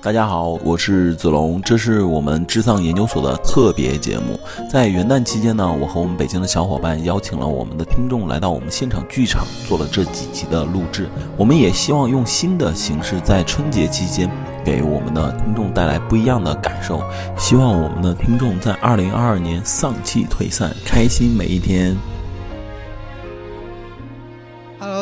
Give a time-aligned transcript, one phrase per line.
[0.00, 4.38] 大家好，我是子龙，这是我们智丧研究所的特别节目。
[4.70, 11.08] 在元旦期间呢，我和我们北京的小伙伴邀请了我们的听众来到我们现场剧场，做了这几集的录制。
[11.36, 14.30] 我们也希望用新的形式，在春节期间
[14.64, 17.02] 给我们的听众带来不一样的感受。
[17.36, 21.96] 希望我们的听众在二零二二年丧气退散，开心每一天。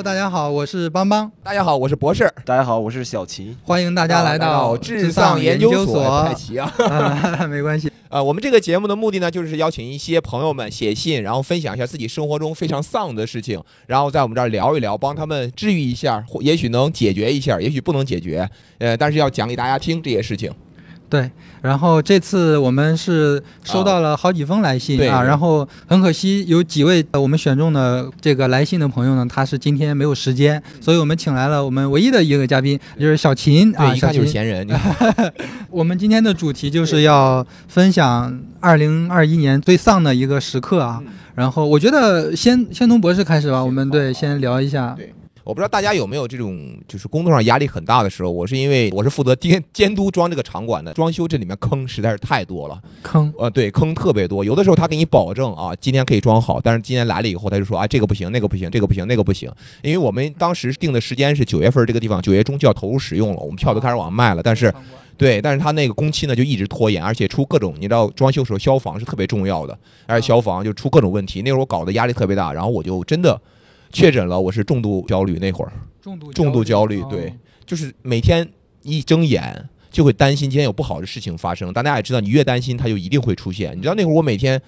[0.07, 6.24] 大家好，我是邦邦，大家好，我是博士，大家好，我是小齐，欢迎大家来到智丧丧研究所。
[6.24, 6.73] 太齐啊！
[6.78, 7.91] 啊， 没关系。
[8.09, 20.48] 呃，我们这个节目的目的呢，就是邀请一些朋友们写信，然后分享一下自己生活中非常丧的事情，然后在我们这儿聊一聊，帮他们治愈一下，或也许能解决一下，也许不能解决，呃，但是要讲给大家听这些事情。
[21.16, 21.30] 对，
[21.62, 34.01] 然后这次我们是收到了好几封来信啊，然后很可惜有几位呃我们选中的这个来信的朋友呢，他是今天没有时间，所以我们请来了我们唯一的一个嘉宾，就是小秦啊，一。
[34.01, 34.66] 看就是闲人。
[35.70, 41.03] 我们今天的主题就是要分享二零二一年最丧的一个时刻啊。
[41.34, 44.94] 然后我觉得先先从博士开始吧，我们对先聊一下。
[44.97, 45.12] 对
[45.47, 48.28] 我不知道大家有没有这种，就是工作上压力很大的时候。
[48.28, 52.83] 我是因为我是负责监监督装这个场馆的，装修这里面坑实在是太多了。
[53.00, 54.44] 坑，呃，对，坑特别多。
[54.44, 59.48] 有的时候他给你保证啊，今天可以装好，但是今天来了以后，他就说啊，这个不行，那个不行，这个不行，那个不行。
[59.83, 64.42] 因为我们当时定的时间是九月份，这个地方九月中就要投入使用了，我们票都开始往上卖了。
[64.42, 64.75] 但是，
[65.16, 71.41] 对，但是他那个工期呢就一直拖延，而且出各种，你知道装修时候消防是特别重要的，而且消防就出各种问题。
[71.42, 73.41] 那时候我搞得压力特别大，然后我就真的
[73.92, 75.73] 确诊了，我是重度焦虑那会儿。
[76.03, 77.34] 重度重度焦虑哦对
[77.65, 78.48] 就是每天
[78.83, 81.73] 一睁眼就会担心今天有不好的事情发生。
[81.73, 83.77] 大家也知道，你越担心，它就一定会出现。
[83.77, 84.61] 你知道那会儿我每天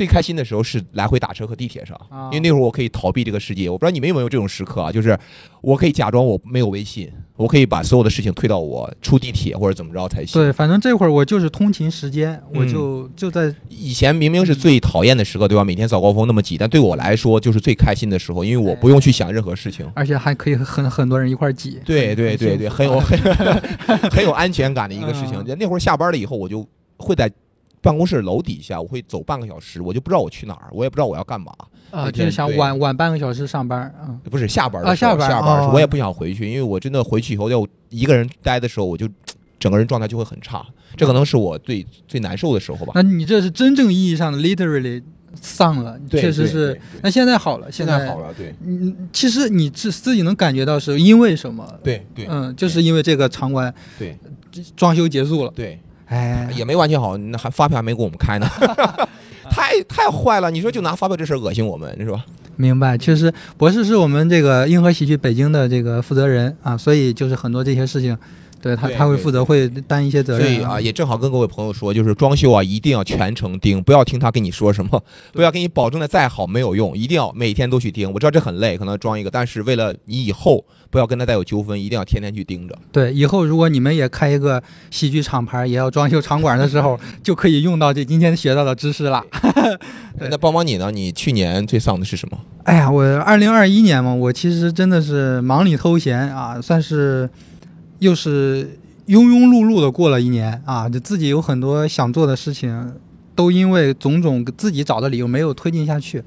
[0.00, 3.68] 最开心的时候是来回打车和地铁上，啊因为那会儿我可以逃避这个世界。
[3.68, 4.90] 我不知道你们有没有这种时刻啊？
[4.90, 5.14] 就是
[5.60, 10.40] 我可以假装我没有微信，我可以把所有的事情推到我出地铁或者怎么着才行。
[10.40, 15.62] 对，反正这会儿我就是通勤时间，我就就在以前明明是最讨厌的时刻，对吧？
[15.62, 19.86] 每天早高峰那么挤，但对我来说就是最开心的时候，因为我不用去想任何事情。
[19.94, 21.78] 而且还可以很很多人一块儿挤。
[21.84, 23.18] 对对对对，很有很
[24.10, 25.34] 很有安全感的一个事情。
[25.46, 27.30] 嗯那会儿下班了以后，我就会在
[27.80, 31.52] 办公室楼底下，我会走半个小时，我就不知道我去哪儿，我也不知道我要干嘛。
[31.90, 39.08] 啊，就是想晚晚半个小时上班，嗯，不是下班的啊下班下班我也不想回去，因为我真的回去以后要一个人待的时候，我就
[39.58, 40.64] 整个人状态就会很差。
[40.96, 42.92] 这可能是我最最难受的时候吧。
[42.94, 45.02] 那你这是真正意义上的 literally
[45.34, 46.80] 丧了，确实是。
[47.02, 51.66] 那现在好了，现在在好了，对嗯，其实你自自己能感觉到是因为什么？
[51.82, 54.16] 对对嗯，就是因为这个场馆对
[54.76, 55.52] 装修结束了。
[55.54, 58.46] 对，哎，也没完全好，那还发票还没给我们开呢，
[59.50, 60.50] 太太坏了！
[60.50, 62.24] 你说就拿发票这事儿恶心我们，是吧？
[62.56, 68.18] 明白，确实，博士是我们这个硬核喜剧北京的这个负责人啊，所以就是很多这些事情，
[68.60, 78.10] 对他他会负责，会担一些责任所以啊，也正好跟各位朋友说，就是装修啊，一定要全程盯，不要听他跟你说什么，不要给你保证的再好没有用，一定要每天都去盯。
[78.12, 82.76] 我知道这很累，可能装一个，但是为了你以后不要跟他再有纠纷，一定要天天去盯着。
[82.92, 89.24] 对，以后如果你们也开一个喜剧厂牌，也要装修场馆的时候，就可以用到这今天学到的知识了。
[90.18, 90.90] 对那帮帮你呢？
[90.90, 92.38] 你去年最丧的是什么？
[92.64, 97.28] 哎呀，我二零二一年嘛，我其实真的是忙里偷闲啊，算是
[98.00, 102.92] 又是庸庸碌碌的过了一年啊，就自己有很多想做的事情，
[103.34, 106.22] 都因为种种自己找的理由没有推进下去。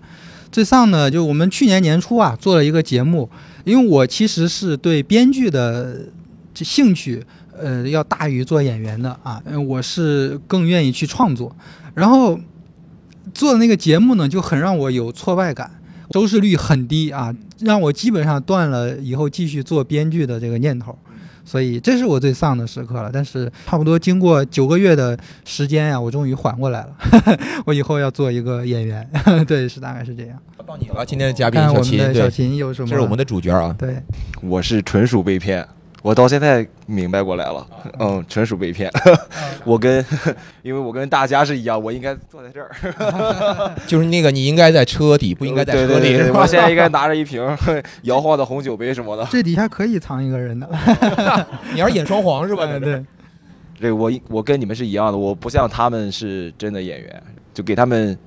[0.51, 3.29] 最丧呢，就我们去年年初啊做了一个节目，
[3.66, 6.07] 因为我其实是对编剧的
[6.53, 7.25] 这兴趣，
[7.57, 11.55] 呃，要大于做演员的啊，我是更愿意去创作，
[11.95, 12.40] 然后
[13.34, 15.72] 做的那个节目呢，就很让我有挫败感。
[16.11, 20.95] 收视率很低啊，让我基本上断了以后继续做编剧的这个念头，
[21.45, 23.09] 所以这是我最丧的时刻了。
[23.13, 26.95] 但是差不多经过九个月的时间呀、我终于缓过来了。
[27.65, 29.07] 我以后要做一个演员，
[29.47, 30.37] 对，是大概是这样。
[30.65, 32.87] 到你了，今天的嘉宾看我们小秦，的小对，秦有什么？
[32.87, 33.75] 这是我们的主角啊。
[33.77, 34.01] 对，
[34.41, 35.67] 我是纯属被骗，
[36.03, 37.66] 我到现在明白过来了，
[37.97, 38.91] 嗯，纯属被骗。
[39.64, 40.05] 我跟，
[40.61, 47.41] 因为我跟大家是一样，我应该坐在这儿， 就是那个你应该在车底，不应该在车里，我现在应该拿着一瓶
[48.02, 49.26] 摇晃的红酒杯什么的。
[49.32, 50.70] 这底下可以藏一个人的，
[51.73, 52.66] 你要是演双簧是吧？
[52.67, 53.06] 对对。
[53.79, 57.23] 这个我我跟你们是一样的，我不像他们是真的演员，
[57.53, 58.17] 就给他们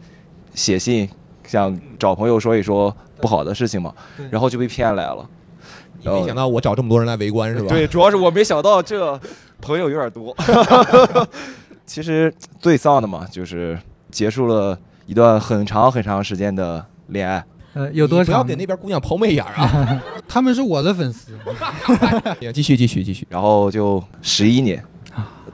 [0.55, 1.07] 写信，
[1.45, 3.93] 想找朋友说一说不好的事情嘛，
[4.31, 5.29] 然后就被骗来了。
[6.03, 7.69] 你没想到我找这么多人来围观是吧？
[7.69, 9.19] 对，主要是我没想到这
[9.61, 10.37] 朋友有点多。
[11.87, 13.79] 其实最丧的嘛，就是
[14.11, 17.45] 结束了一段很长很长时间的恋爱。
[17.75, 18.57] 呃，有多长不要给？
[18.57, 20.03] 那边姑娘抛媚眼啊！
[20.27, 21.33] 他们是我的粉丝，
[22.53, 23.27] 继续继续继续。
[23.29, 24.83] 然后就十一年，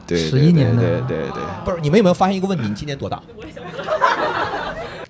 [0.07, 2.69] 对，十一年的对对对对，不是你们有没有发现一个问题？
[2.69, 3.21] 你今年多大？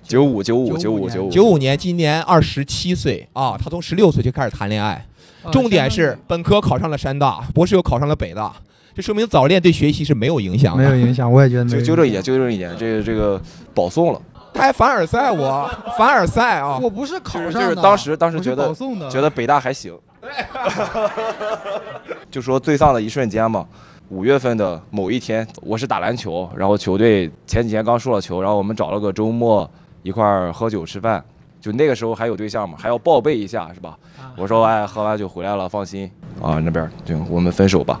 [0.03, 5.05] 九五九五95九五年九五九五年，今年二十七岁啊，他从十六岁就开始谈恋爱。
[5.43, 8.53] 啊重点是本科考上了山大，博士又考上了北大，
[8.95, 10.83] 这说明早恋对学习是没有影响的。
[10.83, 11.79] 没有影响，我也觉得没有。
[11.79, 13.41] 就纠正一点，纠正一点，这个这个
[13.73, 14.21] 保送了，
[14.53, 16.79] 他还凡尔赛我， 凡尔赛啊！
[16.81, 19.97] 我不是考上的，就是当时当时觉得保送的，觉得北大还行。
[22.31, 23.65] 就说最丧的一瞬间嘛，
[24.09, 29.69] 五月份的某一天，我是打篮球，然后球队前几天刚输了球，然后我们找了个周末
[30.01, 31.23] 一块儿喝酒吃饭，
[31.59, 33.97] 就那个时候还有对象嘛，还要报备一下是吧？
[34.35, 36.09] 我说哎，喝完酒回来了，放心
[36.41, 37.99] 啊，那边就我们分手吧。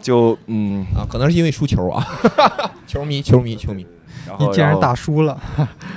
[0.00, 2.04] 就嗯，啊，可能是因为输球啊，
[2.86, 3.86] 球迷，球迷，球迷。
[4.26, 5.38] 然后你竟然打输了，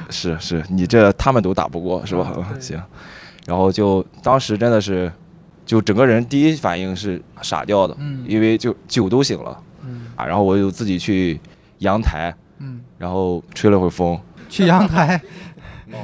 [0.10, 2.32] 是是，你这他们都打不过是吧？
[2.36, 2.82] 啊行，
[3.46, 5.12] 然后就当时真的是，
[5.66, 11.40] 就整个人第一反应是傻掉的，嗯因为就酒都醒了嗯啊，然后我就自己去
[11.80, 14.20] 阳台，嗯，然后吹了会儿风，
[14.50, 15.22] 去阳台，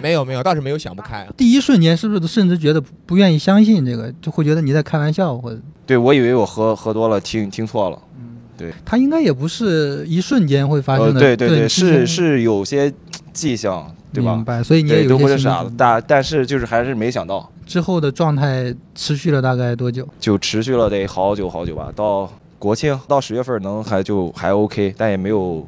[0.02, 1.28] 没有没有，倒是没有想不开。
[1.36, 8.00] 第一瞬间是不是甚至觉得不不愿意相信这个，就会觉得你在开玩笑，或者对我以为我喝喝多了，听听错了，
[8.58, 12.92] 对他应该也不是一瞬间会发呃，生的，对对对，之是是有些
[13.34, 14.44] 迹象，对吧明？
[14.44, 20.08] 白，所以你也，有些傻子，但但是就是还是没想到，之后的状态持续了大概多久？
[20.20, 25.66] 就持续了得好久好久吧，到国庆到十月份能还就还 OK，但也没有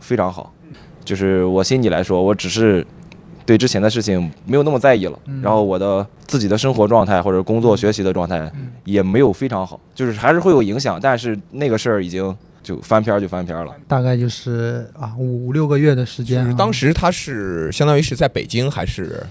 [0.00, 0.52] 非常好。
[1.04, 2.86] 就是我心里来说，我只是
[3.44, 13.74] 对之前的事情没有那么在意了，嗯然后我的自己的生活状态或者工作学习的状态嗯也没有非常好，就是还是会有影响，但是那个事儿已经就翻篇儿就翻篇儿了。
[13.88, 16.54] 大概就是啊五五六个月的时间、啊。
[16.56, 19.22] 当时他是相当于是在北京还是？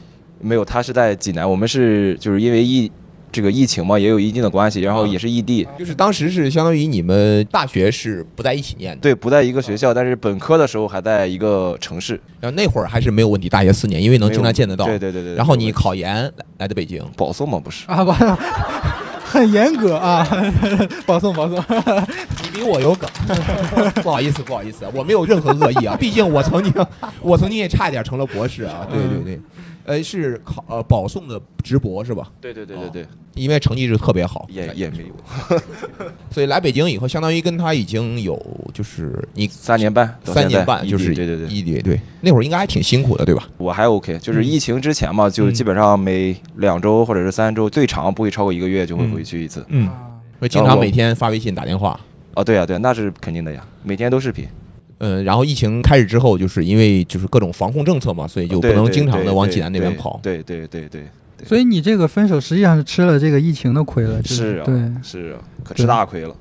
[0.43, 2.91] 没有，他是在济南，我们是就是因为疫
[3.31, 14.85] 这个疫情嘛，也有一定的关系，然后也是异地，就是当时是相当于你们大学是不在一起念的，对，不在一个学校，但是本科的时候还在一个城市，然后那会儿还是没有问题，大学四年，因为能经常见得到。
[14.85, 15.35] 对对对对。
[15.35, 17.85] 然后你考研来来的北京，保送吗，不是？
[17.87, 18.11] 啊不，
[19.23, 20.27] 很严格啊，
[21.07, 21.57] 保送保送。
[22.43, 23.09] 你比我有梗，
[24.03, 26.73] 不好意思不好意思，我没有任何恶意啊，毕竟我曾经
[27.21, 29.39] 我曾经也差一点成了博士啊，对对对，
[29.85, 32.31] 呃是考呃保送的直博是吧？
[32.39, 35.59] 对对对对对，因为成绩是特别好，也也没有
[36.31, 38.39] 所以来北京以后，相当于跟他已经有
[38.73, 43.47] 就是你三年半，三年半就是对对对，异地对，那会儿应该还挺辛苦的对吧？
[43.57, 49.65] 我还 OK，就是嗯疫情之前嘛，就是基本上每两周或者是三周，最长不会超过一个月就会回去一次。
[49.69, 49.89] 嗯，
[50.39, 51.99] 会经常每天发微信打电话。
[52.33, 54.47] 哦，对呀对呀，那是肯定的呀，每天都视频，
[55.03, 60.19] 嗯，然后疫情开始之后，就是因为就是各种防控政策嘛，所以就不能经常的往济南那边跑。
[60.21, 61.03] 对对对对，
[61.43, 64.75] 所以你这个分手实际上是吃了这个疫情的亏了，就是啊，对。
[65.01, 66.35] 是啊，可吃大亏了。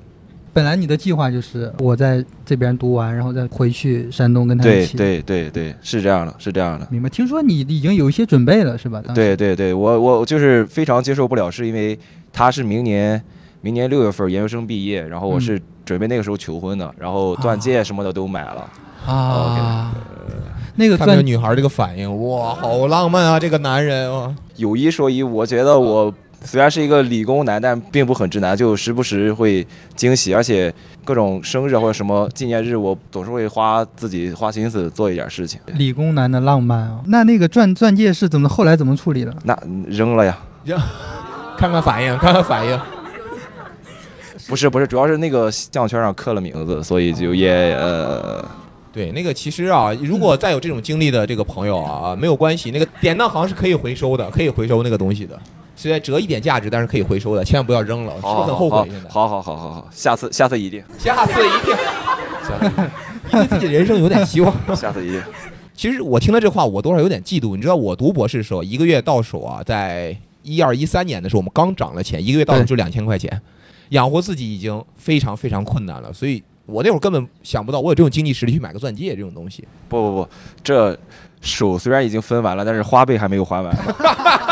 [0.53, 4.97] 本来你的计划就是我在这边读完，然后再回去山东跟他一起。
[4.97, 6.87] 对对对对，是这样的，是这样的。
[6.91, 7.09] 明白。
[7.09, 9.01] 听说你已经有一些准备了，是吧？
[9.03, 11.97] 当时对对对，我我就是非常接受不了，是因为
[12.33, 13.19] 他是明年
[13.61, 18.65] 明年六月份研究生毕业，然后我嗯是准备那个时候求婚的，然后钻戒什么的都买了。
[19.05, 19.91] 啊，
[20.75, 23.37] 那个钻女孩这个反应，哇，好浪漫啊！
[23.37, 26.13] 这个男人啊，有一说一，我觉得我
[26.45, 29.67] 虽然是一个理工男，但并不很直男，就时不时会
[29.97, 30.73] 惊喜，而且
[31.03, 35.59] 各种生日或者什么纪念日，我总是会花自己花心思做一点事情。
[35.73, 37.01] 理工男的浪漫啊。
[37.07, 39.35] 那那个钻钻戒是怎么后来怎么处理的？
[39.43, 39.57] 那
[39.87, 40.37] 扔了呀？
[40.63, 40.79] 扔
[41.57, 42.79] 看看反应，看看反应。
[44.51, 48.43] 不是不是，主要是那个项圈上刻了名字，所以就也呃。
[48.91, 55.39] 对，那个其实啊，如果再有这种经历的这个朋友啊，没有关系，那个典当行是可以回收的，可以回收那个东西的，
[55.77, 58.85] 虽然折一点价值，但是可以回收的，千万不要扔了，是很后悔？
[58.89, 61.73] 现在，好好好好好，下次下次一定，下次一定，
[63.31, 64.53] 你对自己的人生有点希望。
[64.75, 65.21] 下次一定。
[65.73, 67.55] 其实我听了这话，我多少有点嫉妒。
[67.55, 73.41] 你知道，我读博士的时候，一个月到手啊，在一二一三年的时候，我们刚涨了钱，一个月到手就两千块钱，
[73.91, 76.11] 养活自己已经非常非常困难了。
[76.11, 79.65] 所以我那会儿根本想不到，我有这种经济实力去买个钻戒这种东西。
[79.87, 80.29] 不不不，
[80.61, 80.97] 这
[81.39, 83.73] 手虽然已经分完了，但是花呗还没有还完。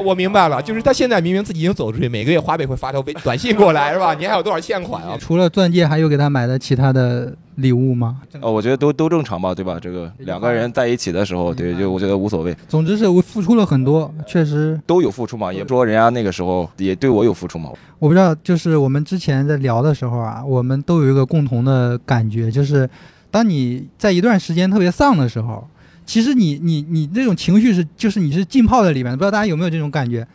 [0.00, 4.14] 我明白了，就是他现在明明自己已经走出去，每个月花呗会发条微短信过来，是吧？
[4.18, 5.16] 你还有多少欠款啊？
[5.18, 8.20] 除了钻戒，还有给他买的其他的礼物吗？
[8.40, 9.78] 哦，我觉得都都正常吧，对吧？
[9.80, 17.70] 这个两个人在一起的时候，对，就我觉得无所谓，总之是我付出了很多，确实，都有付出嘛，也不说人家那个时候也对我有付出嘛。
[17.98, 22.88] 我不知道，就是我们之前在聊的时候啊，我们都有一个共同的感觉，就是
[23.30, 25.66] 当你在一段时间特别丧的时候，
[26.10, 30.26] 其实你你你这种情绪是，就是你是浸泡在里面的，不知道大家有没有这种感觉？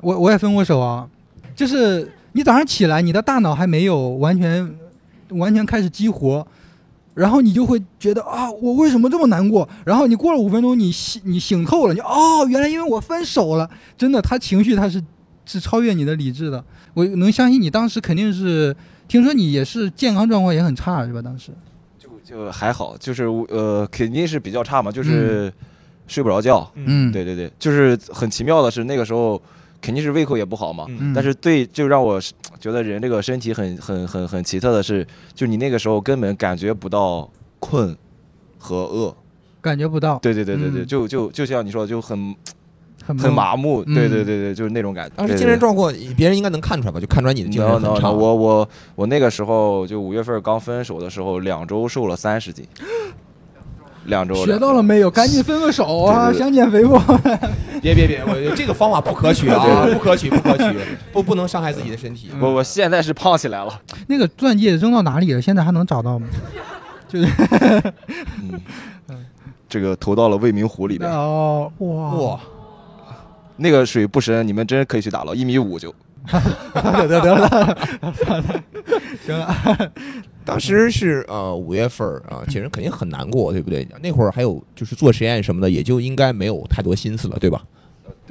[0.00, 1.08] 我我也分过手啊，
[1.54, 4.74] 就是你早上起来，你的大脑还没有完全
[5.28, 6.44] 完全开始激活，
[7.14, 9.68] 然后你就会觉得啊，我为什么这么难过？
[9.84, 13.70] 然后你过了五分钟，你醒你醒透了，你哦，原来因为我分手了。
[13.96, 15.00] 真的，他情绪他是
[15.46, 16.64] 是超越你的理智的。
[16.94, 18.74] 我能相信你当时肯定是，
[19.06, 21.22] 听说你也是健康状况也很差是吧？
[21.22, 21.52] 当时
[22.32, 25.52] 就就还好，就是呃肯定是比较差嘛，就是
[26.06, 26.68] 睡不着觉。
[26.74, 29.40] 嗯，对对对，就是很奇妙的是那个时候
[29.80, 31.12] 肯定是胃口也不好嘛，嗯。
[31.12, 32.20] 嗯，但是对，就让我
[32.58, 37.96] 觉得人这个身体很很很很奇特的是，就你那个时候根本感觉不到困
[38.58, 39.14] 和饿。
[39.60, 40.86] 感觉不到，对对对对对，嗯。
[40.86, 42.34] 就就就像你说的，就很
[43.06, 43.82] 很很麻木。
[43.86, 45.12] 嗯对对对对，就是那种感觉。
[45.16, 47.00] 当时精神状况，别人应该能看出来吧？
[47.00, 48.10] 就看出来你的精神很差。
[48.10, 52.66] 我我我那个时候就五月份刚分手的时候，两周瘦了三十斤，
[54.06, 54.34] 两周。
[54.44, 55.10] 学到了没有？
[55.10, 56.30] 赶紧分个手啊！
[56.30, 56.98] 对对对想减肥不？
[57.82, 60.78] 别别别，我这个方法不可取啊，不可取，不可取，
[61.12, 62.30] 不不能伤害自己的身体。
[62.40, 63.80] 我我现在是胖起来了。
[64.06, 65.42] 那个钻戒扔到哪里了？
[65.42, 66.26] 现在还能找到吗？
[67.08, 67.26] 就是
[69.08, 69.26] 嗯，
[69.68, 72.40] 这个投到了未名湖里边，哦，哇哇，
[73.62, 75.94] 那个水不深，你们真可以去打捞，一米五就。
[76.72, 77.78] 得得得了，
[79.26, 79.92] 行了，
[80.44, 83.84] 当时是呃五月份啊，其实肯定很难过，对不对？
[84.00, 87.60] 那会儿还有就是做实验什么的，也就应该没有太多心思了，对吧？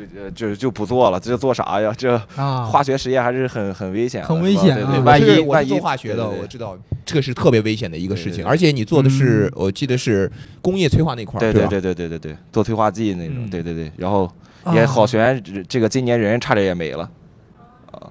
[0.08, 1.94] 对，呃，就就不做了，这做啥呀？
[1.98, 10.32] 这啊，化学实验还是很很危险，很危险万一万一做化学的，我知道这个是特别危险的一个事情，而且你做的是嗯，我记得是
[10.62, 14.32] 工业催化那块儿，对对对对对对对，做催化剂那种，嗯对对对，然后
[14.64, 17.10] 啊也好悬，这这个今年人差点也没了，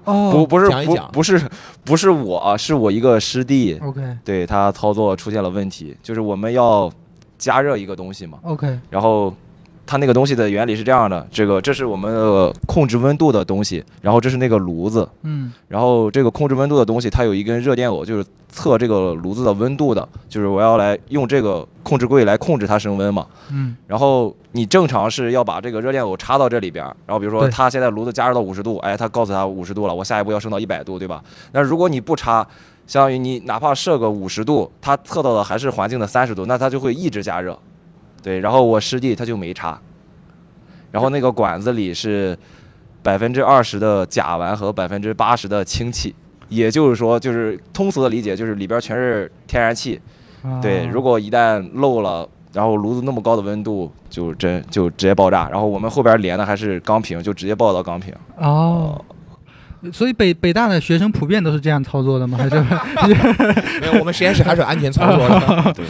[0.03, 1.41] 不哦不是讲一讲不不是
[1.83, 6.91] 不是我啊，是我一个师弟，，OK 对他操作出现了问题，就是我们要
[7.37, 9.33] 加热一个东西嘛，OK，然后
[9.85, 23.25] 它那个东西的原理是这样的，这个这是我们的控制温度的东西，然后这是那个炉子，嗯然后这个控制温度的东西，它有一根热电偶，就是测这个炉子的温度的，就是我要来用这个控制柜来控制它升温嘛。
[23.49, 31.21] 嗯然后你正常是要把这个热电偶插到这里边，然后比如说它现在炉子加热到五十度，哎，它告诉它五十度了，我下一步要升到一百度，对吧？
[31.51, 32.45] 那如果你不插，
[32.87, 37.57] 相当于你哪怕设个五十度，它测到的还是环境的三十度，那它就会一直加热。
[38.21, 39.79] 对，然后我师弟他就没插，
[40.91, 42.37] 然后那个管子里是
[43.01, 46.13] 百分之二十的甲烷和百分之八十的氢气，
[46.49, 49.99] 也就是说，就是通俗的理解就是里边全是天然气。
[50.43, 55.47] 啊对，如果一旦漏了，然后炉子那么高的温度，就真就直接爆炸。
[55.49, 58.11] 然后我们后边连的还是钢瓶，就直接爆到钢瓶。
[58.37, 58.99] 哦，
[59.93, 62.39] 所以北北大的学生普遍都是这样操作的吗？
[62.39, 62.59] 还是？
[63.81, 65.73] 没有，我们实验室还是有安全操作的。
[65.77, 65.85] 对，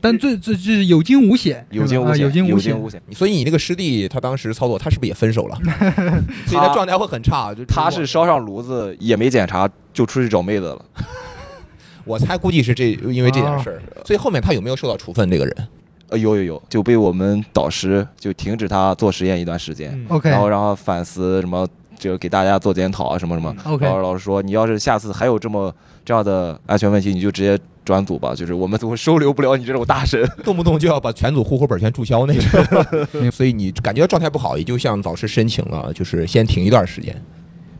[0.00, 3.02] 但最最就是有惊无险，有惊无险，有惊无险无险。
[3.12, 5.58] 所以你那个师弟他当时操作，他是不是也分手了？
[6.46, 7.54] 所以他状态会很差。
[7.54, 10.84] 就他是烧上炉子也没检查，就出去找妹子了。
[12.04, 15.28] 我猜估计是这因为这件事儿，所以后面他有没有受到处分？
[15.28, 15.68] 这个人
[16.08, 21.66] 呃，有有有，就被我们导师就停止他做实验一段时间，OK 然后让他反思什么，
[21.98, 23.54] 就给大家做检讨啊什么什么。
[23.64, 25.74] OK 然后老师说，你要是下次还有这么
[26.04, 30.24] 这样的安全问题，你就直接转组吧，就是我们都收留不了你这种大神。
[30.44, 37.14] 动不动就要把全组户口本全注销那种， 所以你感觉状态不好，也就向老师申请了，就是先停一段时间。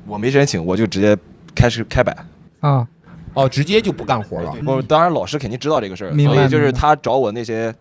[0.06, 1.16] 我没申请，我就直接
[1.54, 2.16] 开始开摆。
[2.60, 2.86] 啊，
[3.34, 4.54] 哦，直接就不干活了。
[4.64, 7.74] 我当然老师肯定知道这个事儿，所以就是他找我那些，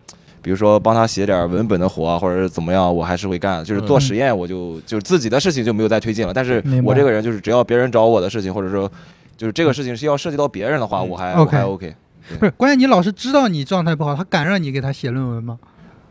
[0.46, 3.64] 比如说帮他写点文本的活啊，或者是怎么样，我还是会干。
[3.64, 6.32] 就是做嗯实验，我就就自己的事情就没有再推进了。
[6.32, 8.88] 但是我这个人就是只要别人找我的事情，或者说
[9.36, 11.96] 就是这个事情是要涉及到别人的话，嗯我还我还 OK。
[12.38, 15.58] 不是，关键你老师知道你状态不好，他敢让你给他写论文吗？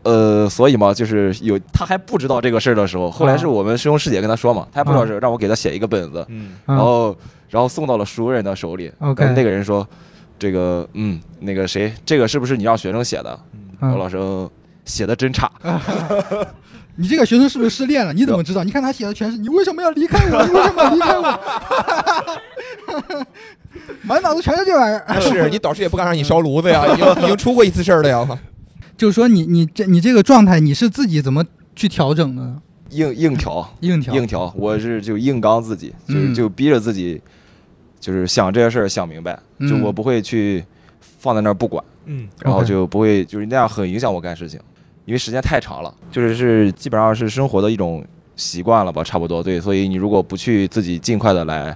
[0.02, 7.16] 呃，所以嘛，就是有他还不知道这个事儿的时候，后来是我们师兄师姐跟他说嘛，他还不知道是让我给他写一个本子，嗯，啊然后
[7.48, 8.92] 然后送到了熟人的手里。
[8.98, 9.88] OK 那个人说，
[10.38, 13.40] 这个嗯，那个谁，这个是不是你让学生写的？
[13.80, 14.48] 然后嗯，老师嗯
[14.84, 15.50] 写的真差。
[16.98, 18.12] 你这个学生是不是失恋了？
[18.12, 18.64] 你怎么知道？
[18.64, 20.46] 你看他写的全是你为什么要离开我？
[20.46, 21.38] 你为什么要离开我？
[24.02, 25.04] 满脑子全是这玩意儿。
[25.20, 28.26] 是你导师也不敢让你烧炉子呀，已经已经出过一次事儿了呀。
[28.96, 32.62] 就是说你你这你这个状态，你是自己怎么去调整的呢？
[32.90, 37.20] 硬硬调，硬调，硬调，我是就硬刚自己，就就逼着自己，
[38.00, 40.64] 就是想这些事儿想明白，就嗯我不会去
[41.18, 44.60] 放在那儿不管，嗯，然后就不会就是那样很影响我干事情，
[45.04, 48.04] 因为时间太长了，就是是基本上是生活的一种
[48.36, 51.74] 习惯了吧，差不多对，所以你如果不去自己尽快的来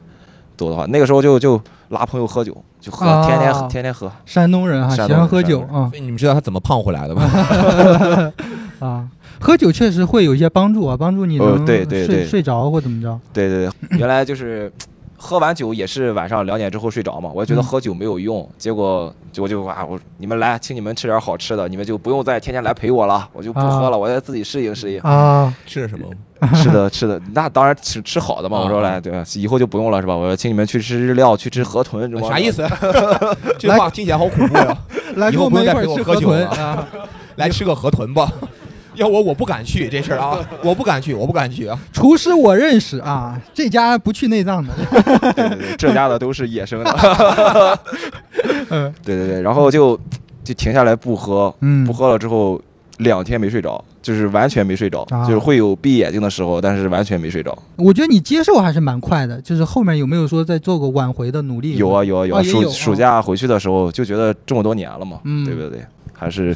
[0.56, 3.26] 做的话，那个时候就就拉朋友喝酒，就喝，啊。
[3.26, 5.88] 天天喝天天喝，山东人哈，喜欢喝酒山啊。
[5.90, 8.32] 所以你们知道他怎么胖回来的吧？
[8.86, 9.08] 啊，
[9.40, 12.26] 喝酒确实会有一些帮助啊，帮助你呃能睡对对对。
[12.26, 13.18] 睡着或怎么着。
[13.32, 14.72] 对对对，原来就是
[15.22, 24.98] 喝完酒也是晚上两点之后睡着嘛，我就觉得嗯喝酒没有用，结果我就啊，我你们来，请你们吃点好吃的，你们就不用再天天来陪我了，我就不喝了，我再自己适应适应。
[25.02, 26.06] 啊，吃的什么？
[26.54, 28.58] 吃的吃的，那当然吃吃好的嘛。
[28.58, 29.22] 啊我说来，对吧？
[29.36, 30.16] 以后就不用了是吧？
[30.16, 32.50] 我说请你们去吃日料，去吃河豚，是吧啥意？
[32.50, 32.66] 思？
[33.58, 34.78] 这话听起来好恐怖呀！
[35.16, 36.88] 来以后跟我们一块儿不用再陪我吃河豚喝酒了啊！
[37.36, 38.32] 来吃个河豚吧。
[39.00, 41.78] 要我我不敢去这事儿啊， 我不敢去，我不敢去啊。
[41.92, 44.72] 厨师我认识啊，这家不去内脏的。
[45.34, 46.90] 对对对，这家的都是野生的。
[48.68, 49.98] 嗯对对对，然后就
[50.44, 52.60] 就停下来不喝，嗯不喝了之后
[52.98, 57.56] 两天没睡着，就是完全没睡着，啊就是会有闭眼睛的时候，但是完全没睡着。
[57.76, 61.76] 我觉得你接受还是蛮快的，就是后面有没有说再做过挽回的努力？
[61.76, 65.80] 有啊有啊有啊，暑暑假回去的时候就觉得这么多年了嘛，嗯对不对？
[66.12, 66.54] 还是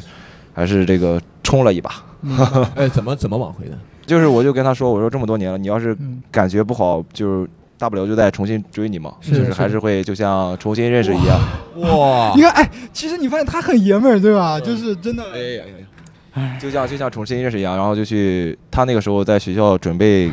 [0.55, 1.91] 还是这个冲了一把。
[2.21, 2.43] 明白
[2.73, 3.77] 呃，怎么怎么挽回的？
[4.07, 11.39] 就是我就跟他说，我说这么多年了，你要是嗯，感觉不好，就是大不了就再重新追你嘛，是就是还是会就像重新认识一样。
[11.75, 12.41] 哇你！
[12.41, 14.59] 看，哎，其实你发现他很爷们儿，对吧？
[14.59, 16.57] 就是真的，哎呀呀呀！
[16.59, 20.31] 就像就像重新认识一样，然后就去他那个时候在学校准备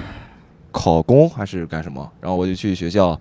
[0.70, 3.18] 考公还是干什么，然后我就去学校，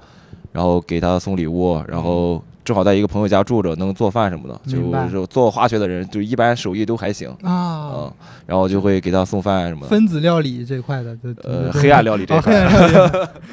[0.52, 4.78] 然后给他送礼物，然后正好在一个朋友家住着，能做饭什么的，就
[5.10, 8.14] 是做化学的人就一般手艺都还行，啊嗯，，
[8.46, 12.54] 然后就会给他送饭什么的，分子料理这块的，呃，黑暗料理这块，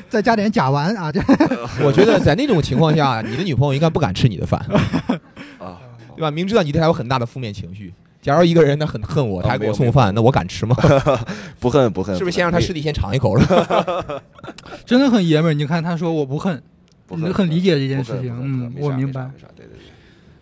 [0.09, 1.21] 再加点甲烷啊，这
[1.85, 4.61] 我觉得在那种情况下，你的女朋友应该不敢吃你的饭，
[5.59, 5.81] 啊，
[6.15, 6.31] 对吧？
[6.31, 7.93] 明知道你对她有很大的负面情绪。
[8.21, 10.77] 假如一个人他很恨我，啊他还给我送饭，那我敢吃吗？
[11.61, 14.23] 不恨不恨，是不是先让他可以师弟先尝一口了？
[14.85, 15.55] 真的很爷们儿。
[15.55, 16.61] 你看他说我不恨，
[17.33, 19.23] 很理解这件事情，嗯，我明白。
[19.23, 19.83] 没啥对对对。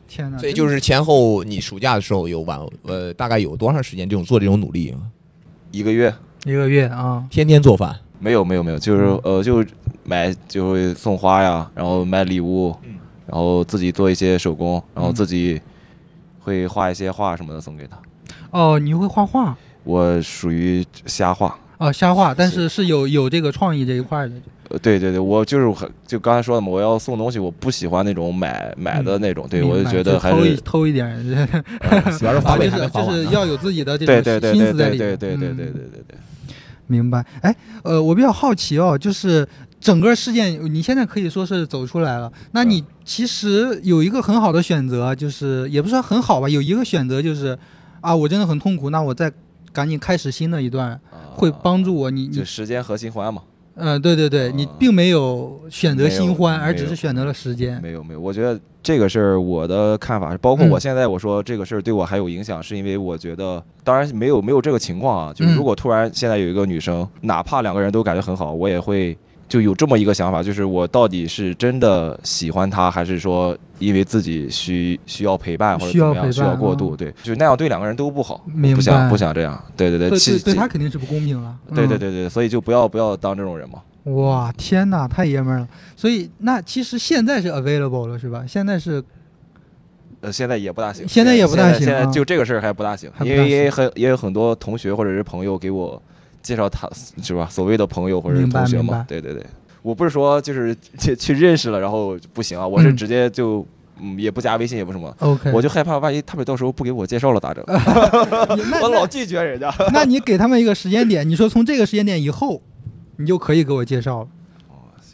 [0.09, 4.95] 天哪，所以就是前后你暑假的时候有晚呃大概有多长时间这种做这种努力？
[5.73, 9.65] 一个月一个月啊，天天做饭，没有没有没有，就是嗯呃就
[10.05, 12.95] 买就会送花呀，然后买礼物，嗯
[13.27, 15.61] 然后自己做一些手工，然后嗯自己
[16.41, 17.99] 会画一些画什么的送给他。
[18.53, 24.35] 哦，你会画画我属于瞎画，哦，瞎画，但是是有有这个创意这一块的，
[24.71, 31.15] 呃，对对对，我就是很就刚才说的嘛，我要送东西，我不喜欢那种买买的那种，对我就觉得还偷一是，偷一点，
[32.19, 34.99] 主要是花啊， 呗就是要有自己的这对种心思在里面。
[34.99, 36.19] 对对对对对嗯对对对对。
[36.89, 37.25] 明白。
[37.43, 39.47] 哎，呃，我比较好奇哦，就是
[39.81, 47.59] 整个事件，你现在可以说是走出来了，那你其实有一个很好的选择，就是也不是说很好吧，有一个选择就是，
[48.01, 49.31] 啊，我真的很痛苦，那我再
[49.77, 51.01] 赶紧开始新的一段，啊
[51.35, 52.11] 会帮助我。
[52.11, 53.43] 你你，就时间和新欢嘛。
[53.75, 57.79] 嗯，对对对，你啊并没有选择新欢，而只是选择了时间。
[57.83, 69.15] 没有没有，我觉得这个事儿我的看法是，包括嗯我现在我说这个事儿对我还有影响，是因为我觉得，当然没有没有这个情况啊，就是嗯如果突然现在有一个女生，哪怕两个人都感觉很好，我也会
[69.49, 81.57] 就有这么一个想法，就是我到底是真的喜欢他，还是说因为自己需需要陪伴或者怎么样需要过度，对，就那样对两个人都不好，明不想不想这样，对对对，对其对对他肯定是不公平了。
[81.69, 83.81] 嗯对对对对，所以就不要不要当这种人嘛。
[84.13, 85.69] 哇，天哪，太爷们儿了！
[85.97, 88.45] 所以那其实现在是 available 了，是吧？
[88.47, 89.03] 现在是
[90.21, 96.01] 呃，现在也不大行，现在也不大行现在啊就这个事儿还不大行，因为也很也有很多同学或者是朋友给我
[96.47, 96.89] 介绍他
[97.23, 99.45] 是吧，所谓的朋友或者是同学嘛，对对对，
[99.83, 103.67] 我不是说就是去去认识了然后不行啊，我是嗯直接就
[104.01, 105.51] 嗯也不加微信也不什么，OK。
[105.53, 107.65] 我就害怕万一他们到时候不给我介绍了咋整？
[108.81, 109.75] 我老拒绝人家。
[109.93, 112.63] 那你给他们一个时间点，你说从这个时间点以后，
[113.17, 114.29] 你就可以给我介绍了，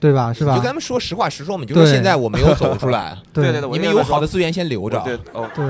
[0.02, 0.32] 对吧？
[0.32, 0.66] 是吧你就跟？
[0.68, 5.00] 他们说实话实说嘛，你就说现在我没有走出来，对 对对，你们有好的资源先留着。
[5.04, 5.64] 对哦，对，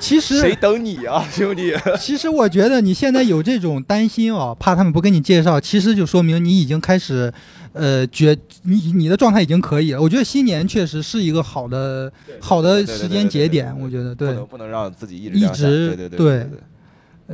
[0.00, 1.72] 其实谁等你啊， 兄弟？
[1.96, 7.32] 其实我觉得你现在有这种担心哦，怕他们不跟你介绍，其实就说明你已经开始，
[7.72, 10.02] 呃，觉你你的状态已经可以了。
[10.02, 14.46] 我觉得新年确实是一个好的好的时间节点，我觉得对不能。
[14.46, 16.58] 不能让自己一直一直对对对对对对。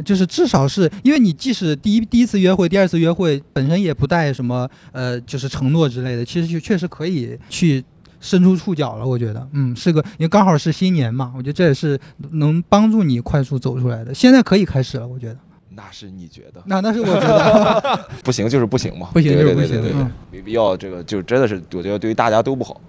[0.02, 7.84] 就是至少是因为你即使第一第一次约会、第二次约会本身也不带什么呃，就是承诺之类的，其实就确实可以去
[8.20, 9.06] 伸出触角了。
[9.06, 11.98] 我觉得，嗯，是个因为刚好是新年嘛，我觉得这也是
[12.32, 14.12] 能帮助你快速走出来的。
[14.14, 15.37] 现在可以开始了，我觉得。
[15.70, 22.80] 那是你觉得那那是我觉得 不行就是不行嘛，不行对就是不行对对对对嗯没必要这个就真的是我觉得对于大家都不好，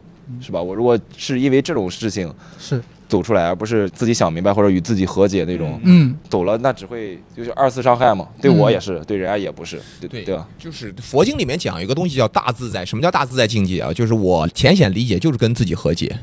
[0.41, 0.59] 是吧？
[0.59, 10.47] 我如果是因为这种事情是，走出来，而不是自己想明白或者与自己和解那种，嗯，走了那只会就是二次伤害嘛，对我也是，对人家也不是，对对对吧？
[10.57, 12.85] 就是佛经里面讲一个东西叫大自在。
[12.85, 13.91] 什么叫大自在境界啊？
[13.91, 16.15] 就是我浅显理解，就是跟自己和解。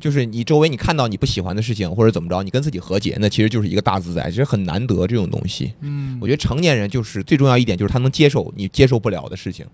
[0.00, 5.74] 就是你周围你看到你不喜欢的事情或者怎么着，你跟自己和解，那其实就是一个大自在，其实很难得这种东西。
[5.80, 9.66] 嗯我觉得成年人就是最重要一点，就是他能接受你接受不了的事情。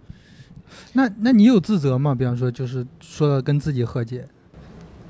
[0.94, 2.12] 那那你有自责吗？
[2.12, 4.26] 比方说，就是说的跟自己和解，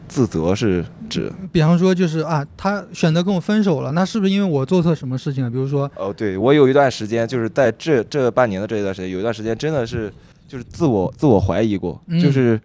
[0.08, 5.50] 自责是指比方说就是啊，他选择跟我分手了，那是不是因为我做错什么事情了？
[5.50, 10.12] 比如说，哦，对我有一段时间就是在这这半年的这一段时间，有一段时间真的是
[10.48, 12.60] 就是自我自我怀疑过，嗯就是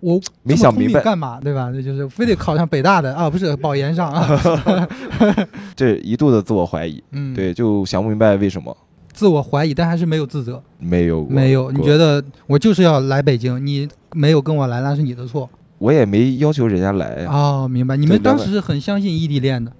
[0.00, 1.70] 我没想明白干嘛，对吧？
[1.74, 4.88] 那就是非得考上北大的啊， 不是保研上啊。
[5.76, 8.74] 这一度的自我怀疑，嗯，，对，就想不明白为什么
[9.12, 11.70] 自我怀疑，但还是没有自责，没有没有。
[11.70, 15.48] 你觉得我就是要来北京，你没有跟我来，那是你的错。
[15.80, 17.96] 我也没要求人家来呀，哦，明白。
[17.96, 19.72] 你们当时是很相信异地恋的，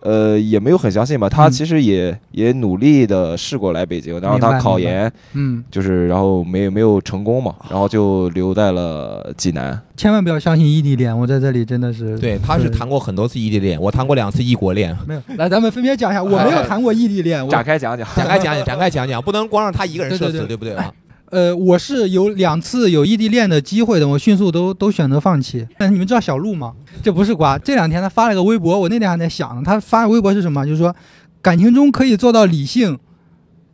[0.00, 1.28] 呃，也没有很相信吧。
[1.28, 9.76] 他嗯其实也也努力的试过来北京，然后他考研嗯，就是然后没有没有成功嘛，然后就留在了济南。
[9.96, 11.16] 千万不要相信异地恋。
[11.16, 14.96] 我在这里真的是对，他是谈过很多次异地恋，我谈过两次异国恋。
[15.06, 15.22] 没有。
[15.36, 20.92] 来，咱们分别讲一下，我没有 谈过异地恋，我展开讲讲，展开讲讲，展开讲讲，不能光让他一个人社死，对对对对不对啊？
[21.32, 25.66] 呃，我是有两次有异地恋的机会的，我迅速都都选择放弃。
[25.78, 26.74] 但你们知道小鹿吗？
[27.02, 27.56] 这不是瓜。
[27.56, 29.64] 这两天他发了个微博，我那天还在想。
[29.64, 30.66] 他发微博是什么？
[30.66, 30.94] 就是说，
[31.40, 32.98] 感情中可以做到理性，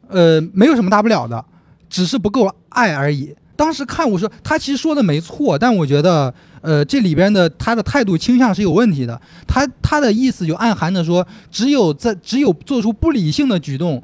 [0.07, 1.45] 呃，没有什么大不了的，
[1.91, 3.35] 只是不够爱而已。
[3.57, 9.21] 当时看我说他其实说的没错，但我觉得，呃，这里边的他的态度倾向是有问题的。
[9.49, 14.01] 他他的意思就暗含着说，只有在只有做出不理性的举动，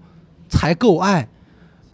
[0.49, 1.29] 才够爱。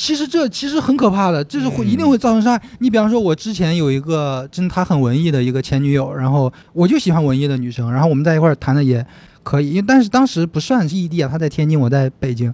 [0.00, 2.62] 其实这其实很可怕的，这是会嗯一定会造成伤害。
[2.78, 9.06] 你比方说，我之前有一个真她很文艺的一个前女友，然后我就喜欢文艺的女生，然后我们在一块儿谈的也
[9.42, 12.50] 可以，因为但是当时不算是异地啊，她在天津，我在北京。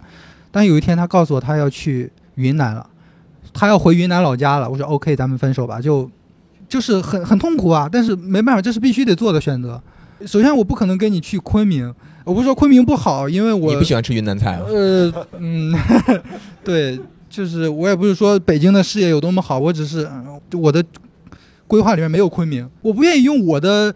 [0.50, 2.84] 但有一天她告诉我她要去云南了，
[3.54, 4.68] 她要回云南老家了。
[4.68, 6.10] 我说 OK，咱们分手吧，就
[6.68, 9.80] 就是很很痛苦啊，但是没办法，这是必须得做的选择。
[10.26, 14.62] 首先，我不可能跟你去昆明，我不是说昆明不好，因为我你不喜欢吃云南菜啊？
[14.66, 15.72] 呃，嗯，
[16.64, 16.98] 对，
[17.36, 20.82] 就是我也不是说北京的事业有多么好，我只是、嗯我的
[21.66, 23.92] 规划里面没有昆明，我不愿意用我的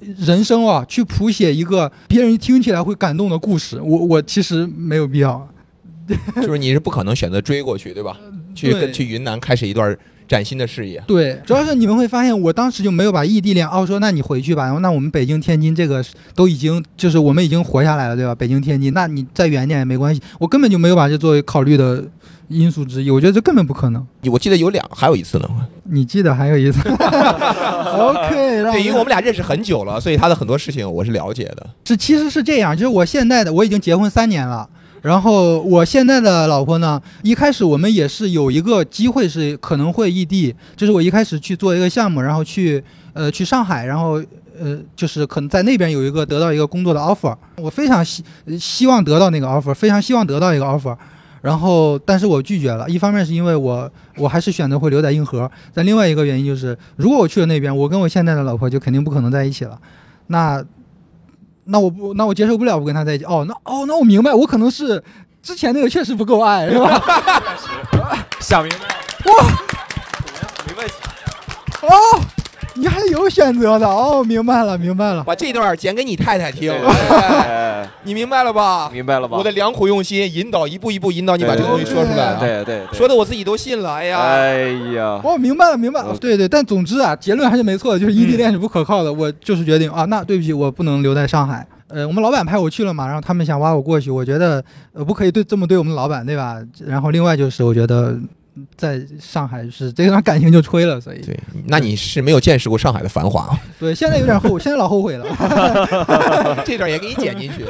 [0.00, 5.48] 人生啊去谱写一个别人听起来会感动的故事，我我其实没有必要。
[6.36, 8.16] 就是你是不可能选择追过去，对吧？
[8.54, 9.96] 去跟去云南开始一段
[10.28, 11.02] 崭新的事业。
[11.06, 18.34] 对，主要是你们会发现，我当时就没有把异地恋，哦，说那你回去吧，然后那我们北京、天津这个都已经就是我们已经活下来了，对吧？
[18.34, 22.04] 北京、天津，那你再远点也没关系，我根本就没有把这作为考虑的
[22.48, 24.06] 因素之一，我觉得这根本不可能。
[24.30, 25.48] 我记得有两，还有一次呢。
[25.84, 31.66] 你记得还有一次， OK，对，因为我们俩认识很久了，所以他的很多事情我是了解的。
[31.84, 34.68] 是其实是这样，就是我现在的我已经结婚三年了，
[35.02, 42.82] 然后我现在的老婆呢，一开始我们也是有一个机会是可能会异地，就是我一开始去做一个项目，然后去
[43.12, 44.20] 呃去上海，然后
[44.60, 48.24] 呃就是可能在那边有一个得到一个工作的 offer，我非常希
[48.58, 50.96] 希望得到那个 offer，非常希望得到一个 offer。
[51.46, 52.90] 然后，但是我拒绝了。
[52.90, 59.78] 一方面是因为我我还是选择会留在硬核，但另外一个原因就是，如果我去了那边，我跟我现在的老婆就肯定不可能在一起了。
[60.26, 60.60] 那
[61.66, 63.24] 那我不，那我接受不了不跟她在一起。
[63.26, 65.00] 哦，那哦，那我明白，我可能是
[65.40, 67.00] 之前那个确实不够爱，是吧？
[68.40, 68.94] 想明白了，
[69.32, 69.46] 哇，
[70.66, 70.94] 没问题。
[71.82, 72.25] 哦，
[72.78, 75.24] 你还有选择的哦，明白了，明白了。
[75.24, 78.90] 把这段剪给你太太听，哎你明白了吧？
[78.92, 79.36] 明白了吧？
[79.36, 82.36] 我的良苦用心，引导一步一步引导你把这个东西说出来啊。
[82.38, 83.94] 对对对，说的我自己都信了。
[83.94, 84.62] 哎呀，哎
[84.94, 86.08] 呀，哦，明白了，明白了。
[86.12, 89.12] 嗯对对，但总之啊，结论还是没错的，就是异地恋是不可靠的。
[89.12, 91.66] 我就是决定啊，那对不起，我不能留在上海。
[91.88, 94.62] 呃，我们老板派我去了嘛，然后他们想挖我过去，我觉得
[94.92, 96.56] 呃不可以对这么对我们老板，对吧？
[96.84, 98.18] 然后另外就是我觉得
[98.76, 105.26] 在上海是这段感情就吹了，所以对，那你是没有见识过上海的繁华啊， 对现在有点后悔， 现在老后悔了。
[106.64, 107.64] 这段也给你剪进去。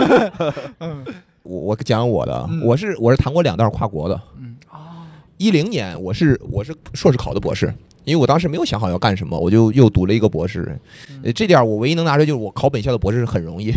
[0.81, 1.05] 嗯
[1.43, 4.21] 我我讲我的嗯，我是我是谈过两段跨国的。
[4.39, 5.07] 嗯啊
[5.39, 7.73] 一零年我是我是硕士考的博士，
[8.05, 10.77] 因为我当时没有想好要干什么，我就又读了一个博士。
[11.23, 13.73] 呃，这点我唯一能拿出来就是我考本校的博士是很容易。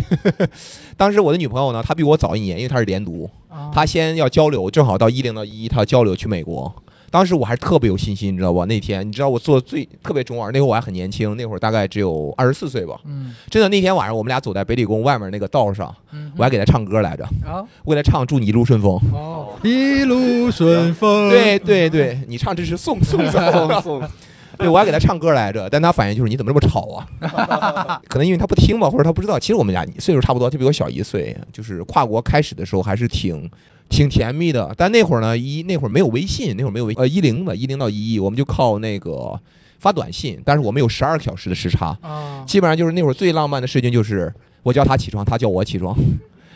[0.96, 6.74] 当时我的女朋友呢，她比我早一年，因为她是连读，啊她先要交流，正好到一零到一，她要交流去美国。
[7.10, 8.64] 当时我还是特别有信心，你知道吧？
[8.66, 12.94] 那天你知道我做最特别中二，那会儿我还很年轻，那会儿大概只有二十四岁吧。
[13.04, 18.92] 嗯真的，那天晚上我们俩走在北理工外面那个道上，嗯我还给他唱歌来着，啊我给他唱《祝你一路顺风》。
[19.14, 21.28] 哦，一路顺风。
[21.30, 24.02] 对对对，你唱这是送送送送，
[24.58, 28.00] 对我还给他唱歌来着，但他反应就是你怎么这么吵啊？
[28.08, 29.38] 可能因为他不听吧，或者他不知道。
[29.38, 31.36] 其实我们俩岁数差不多，他比我小一岁。
[31.52, 33.50] 就是跨国开始的时候还是挺
[33.90, 39.38] 挺甜蜜的，但那会儿呢，一那会儿没有微信，那会儿没有微呃一零吧，一零到一一，我们就靠那个
[39.78, 45.94] 发短信，但是我们有十二个小时的时差，啊，基本上就是那会儿最浪漫的事情就是我叫他起床，他叫我起床。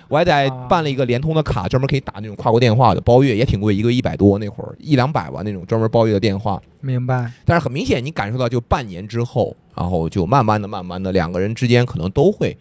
[0.09, 6.61] 我还在啊办了一个联通的卡，专门可以打那种跨国电话的包月，也挺贵，一个月一百多，那会儿一两百吧那种专门包月的电话。
[6.83, 7.33] 明白。
[7.47, 12.55] 但是很明显，你感受到就半年之后，然后就慢慢的、慢慢的，两个人之间可能都会，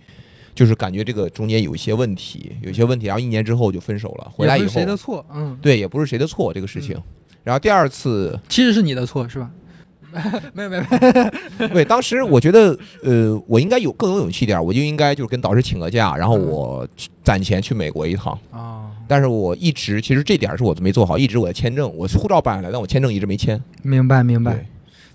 [0.53, 4.31] 就是感觉这个中间有一些问题，有一些问题，然后一年之后就分手了。
[4.31, 6.97] 回来以后谁的后，错，嗯，对，也不是谁的错这个事情。
[7.43, 9.49] 然后第二次，其实是你的错，是吧？
[10.53, 10.87] 没有没有没
[11.59, 18.37] 有， 对，当时我觉得，呃，我应该有更有勇气点儿，我就应该就是跟导师请个假，然后我去攒钱去美国一趟。
[18.51, 23.59] 啊，但是我一直其实这点儿是我没做好，一直我的签证，我护照办下来，但我签证一直没签。
[23.81, 24.65] 明白明白对，，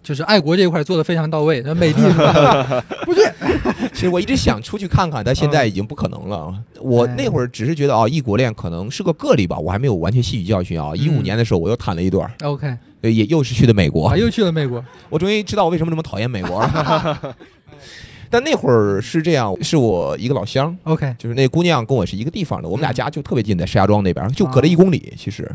[0.03, 1.63] 就是爱国这一块做的非常到位。
[1.65, 2.85] 那美的是吧？
[3.05, 3.21] 不是，
[3.93, 6.55] 其实我一直想出去看看，但现在已经不可能了。
[6.81, 10.93] 我哎那会儿只是觉得啊，异国恋可能是个个例吧，我还没有完全吸取教训啊。
[10.95, 14.83] 一五嗯年的时候，我又谈了一段，OK，对也又是去的美国啊，，又去了美国。
[15.11, 17.35] 我终于知道我为什么这么讨厌美国了。
[18.31, 25.13] 但那会儿是这样，是我一个老乡，OK，就是那姑娘跟我是一个地方的，我们俩嗯家就特别近，在石家庄那边，就隔了一公里。
[25.17, 25.51] 其实，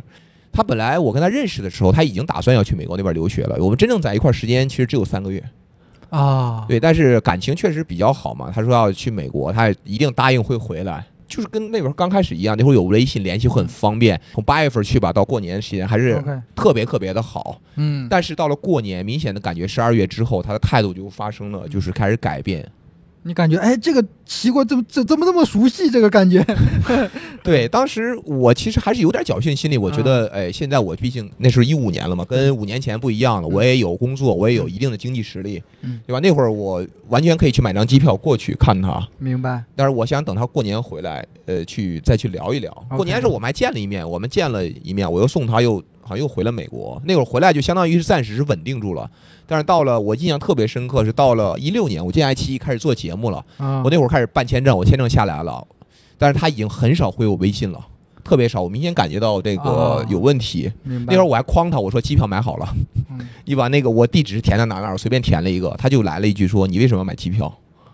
[0.54, 3.58] 她本来我跟他认识的时候，他已经打算要去美国那边留学了。
[3.60, 5.44] 我们真正在一块儿时间其实只有三个月，
[6.12, 8.52] 啊，对，但是感情确实比较好嘛。
[8.54, 11.04] 他说要去美国，他也一定答应会回来。
[11.26, 14.22] 就是跟那会儿刚开始一样，那会儿有微信联系会很方便。
[14.34, 16.24] 从八月份去吧，到过年时间还是
[16.56, 17.60] 特别特别的好。
[17.76, 22.70] 嗯，但是到了过年，明显的感觉十二月之后，他的态度就发生了，就是开始改变。
[23.24, 25.90] 你感觉哎，这个奇怪怎么怎怎么那么熟悉？
[25.90, 26.46] 这个感觉？
[27.42, 36.00] 对，当时我其实还是有点侥幸心理，我觉得，哎，现在我毕竟那时候一五年了嘛，跟五年前不一样了，我也有工作，我也有一定的经济实力，嗯。
[36.06, 36.20] 对吧？
[36.20, 39.64] 那会儿我完全可以去买张机票过去看他，明白。
[39.76, 42.72] 但是我想等他过年回来，呃，去再去聊一聊。
[42.90, 47.02] 过年的时候我们还见了一面，我们见了一面，我又送他又好像又回了美国。
[47.06, 49.10] 那会儿回来就相当于是暂时是稳定住了，
[49.48, 53.44] 但是到了我印象特别深刻是到了一六年，我进爱奇艺开始做节目了。
[53.58, 53.82] 啊。
[53.84, 55.66] 我那会儿开始办签证，我签证下来了，
[56.18, 57.80] 但是他已经很少回我微信了，
[58.24, 58.62] 特别少。
[58.62, 60.72] 我明显感觉到这个哦有问题。
[60.84, 62.68] 那会儿我还诓他，我说机票买好了，
[63.10, 67.48] 嗯你把那个我地址填在哪哪儿，我随便填了一个，他就来了一句说你为什么要买机票？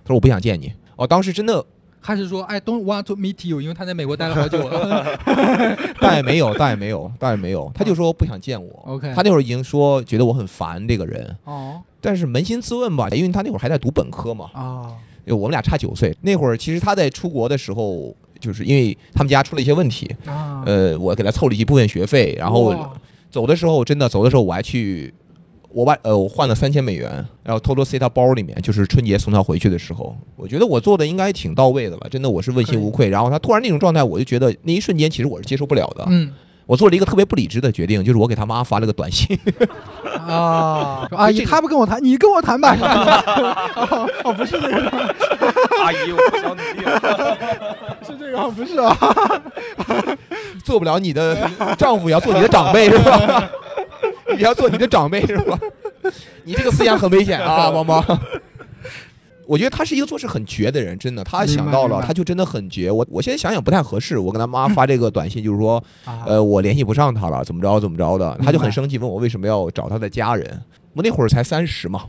[0.03, 0.71] 他说我不想见你。
[0.95, 1.65] 哦，当时真的
[2.01, 5.05] 还是说 I，don't want to meet you，因为他在美国待了好久了。
[5.99, 8.83] 倒也没有，倒也没有，倒也没有，他就说不想见我。
[8.85, 14.93] OK 他那会儿已经说觉得我很烦这个人，哦但是扪心自问吧，因为他那会儿还在读本科嘛，啊
[15.25, 16.15] 因为我们俩差九岁。
[16.21, 20.63] 那会儿其实他在出国的时候，就是因为他们家出了一些问题，啊！
[20.65, 22.73] 呃，我给他凑了一部分学费，然后
[23.29, 25.13] 走的时候，真的走的时候我还去，
[25.71, 27.09] 我把呃我换了三千美元，
[27.43, 33.09] 然后偷偷塞他包里面，就是春节送他回去的时候，我觉得我做的应该挺到位的吧，真的我是问心无愧。
[33.09, 36.31] 然后他突然那种状态，我就觉得那一瞬间其实我是接受不了的，嗯
[36.65, 39.35] 我做了一个特别不理智的决定，就是我给他妈发了个短信，
[40.27, 42.77] 啊，阿姨，这个他不跟我谈，你跟我谈吧。
[43.75, 44.77] 哦 哦，不是这个，
[45.81, 47.37] 阿姨，我不想努力了。
[48.05, 48.95] 是这个，哦不是啊。
[50.63, 53.49] 做不了你的丈夫，也要做你的长辈是吧？
[54.37, 55.59] 也要做你的长辈 是吧？
[56.43, 58.03] 你这个思想很危险啊， 猫猫。
[59.45, 62.91] 我觉得他是一个做事很绝的人，真的，他想到了，他就真的很绝。
[62.91, 70.61] 我我现在想想不太合适，我跟他妈发这个短信，就是说，啊呃，我联系不上他了，怎么着怎么着的，他就很生气，问我为什么要找他的家人。
[70.93, 72.05] 我那会儿才三十嘛，啊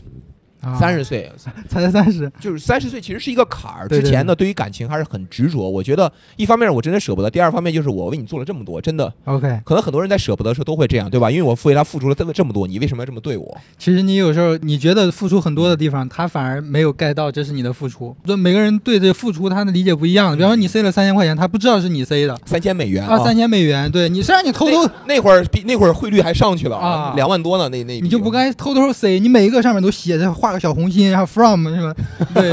[0.78, 1.30] 三十岁，
[1.68, 3.88] 才三十，就是三十岁其实是一个坎儿。
[3.88, 5.68] 之前呢，对于感情还是很执着。
[5.68, 11.30] 我觉得一方面我真的舍不得，第二方面就是我为你做了这么多，真的 OK，可能很多人在舍不得的时候都会这样，对吧？
[11.30, 13.58] 因为我为他付出了这么这么多，你为什么要这么对我？
[13.78, 18.14] 其实你有时候你觉得付出很多的地方，他反而没有 get 到这是你的付出。
[18.24, 20.36] 就每个人对这付出他的理解不一样。
[20.36, 31.94] 比方说你塞了三千块钱，他不知道是你塞的三千美元啊，三千美元，对你是让你偷偷，那那会儿比那会儿汇率还上去了啊两万多呢，那那你就不该偷偷塞，你每一个上面都写着画个小红心，然后 from 是吧？
[32.34, 32.52] 对，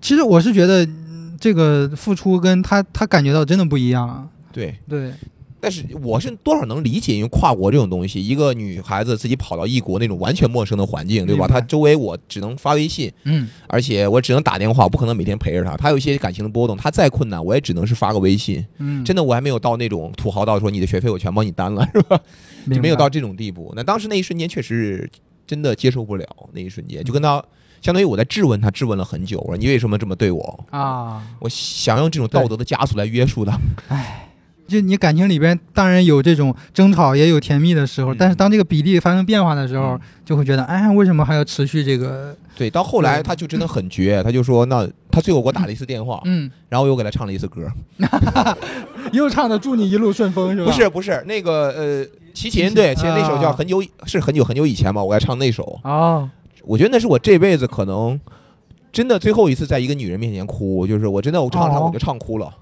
[0.00, 4.28] 其实我是觉得嗯这个付出跟他他感觉到真的不一样。
[4.52, 4.74] 对。
[4.88, 5.12] 对，
[5.60, 11.48] 但是我是多少能理解，因为跨国这种东西，一个女孩子自己跑到异国那种完全陌生的环境，对吧？
[11.48, 15.74] 她周围我只能发微信，嗯，而且我只能打电话，我不可能每天陪着她。
[15.76, 18.64] 她有一些感情的波动，她再困难，我也只能是发个微信。
[18.78, 22.20] 嗯，真的，我还没有到那种土豪到说你的学费我全帮你担了，是吧？
[22.66, 23.72] 没有到这种地步。
[23.74, 25.10] 那当时那一瞬间确实
[25.46, 27.42] 真的接受不了，那一瞬间就跟他
[27.82, 30.64] 相当于我在质问他，质问了很久，我说你为什么这么对我？
[30.70, 31.22] 啊。
[31.40, 33.58] 我想用这种道德的枷锁来约束他。
[33.88, 34.20] 唉
[34.66, 42.34] 就你感情里边当然有这种争吵，也有甜蜜的时候，嗯但是当这个比例发生变化的时候，嗯就会觉得，哎，为什么还要持续这个？
[42.56, 47.70] 对，到后来他就真的很绝，他就说那他最后给我打了一次电话，嗯，然后我又给他唱了一次歌。
[49.12, 50.64] 又唱的祝你一路顺风是吧？
[50.64, 55.78] 不是不是那个呃齐秦对，其实那首叫啊很久以是很久很久以前嘛，我爱唱那首。
[55.82, 56.28] 啊，
[56.64, 58.20] 我觉得那是我这辈子可能
[58.92, 62.52] 真的最后一次在一个女人面前哭，就是我真的我唱唱哦我就唱哭了。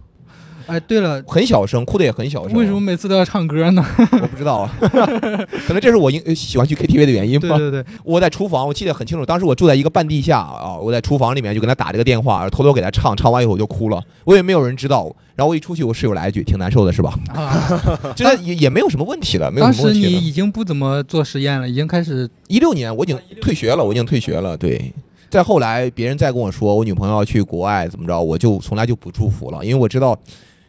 [0.66, 2.56] 哎，对了，很小声，哭的也很小声。
[2.56, 3.84] 为什么每次都要唱歌呢？
[3.98, 4.70] 我不知道啊，
[5.66, 7.58] 可能这是我应喜欢去 KTV 的原因吧。
[7.58, 15.10] 对对对，我在厨房，我记得很清楚，当时我住在一个半地下啊，我在厨房里面就给他打这个电话，偷偷给他唱，唱完以后我就哭了，我也没有人知道。
[15.34, 20.10] 然后我一出去，我室友来一句：“挺难受的，是吧？”啊，真 的也也没有什么问题了，没有当时什么问题了。
[20.10, 24.56] 你已经不怎么做实验了，已经开始一六年我已经退学了，我已经退学了。
[24.56, 24.92] 对，
[25.30, 30.18] 再后来别人再跟我说我女朋友要去国外怎么着，我就从来就不祝福了，因为我知道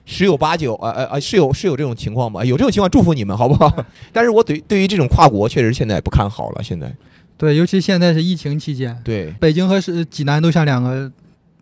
[0.06, 2.44] 十有八九，呃呃呃，是有是有这种情况吧？
[2.46, 3.86] 有这种情况，祝福你们好不好？
[4.14, 6.64] 但是我对对于这种跨国确实现在不看好了。
[6.64, 6.94] 现在
[7.38, 11.12] 对，尤其现在是疫情期间，对北京和是济南都像两个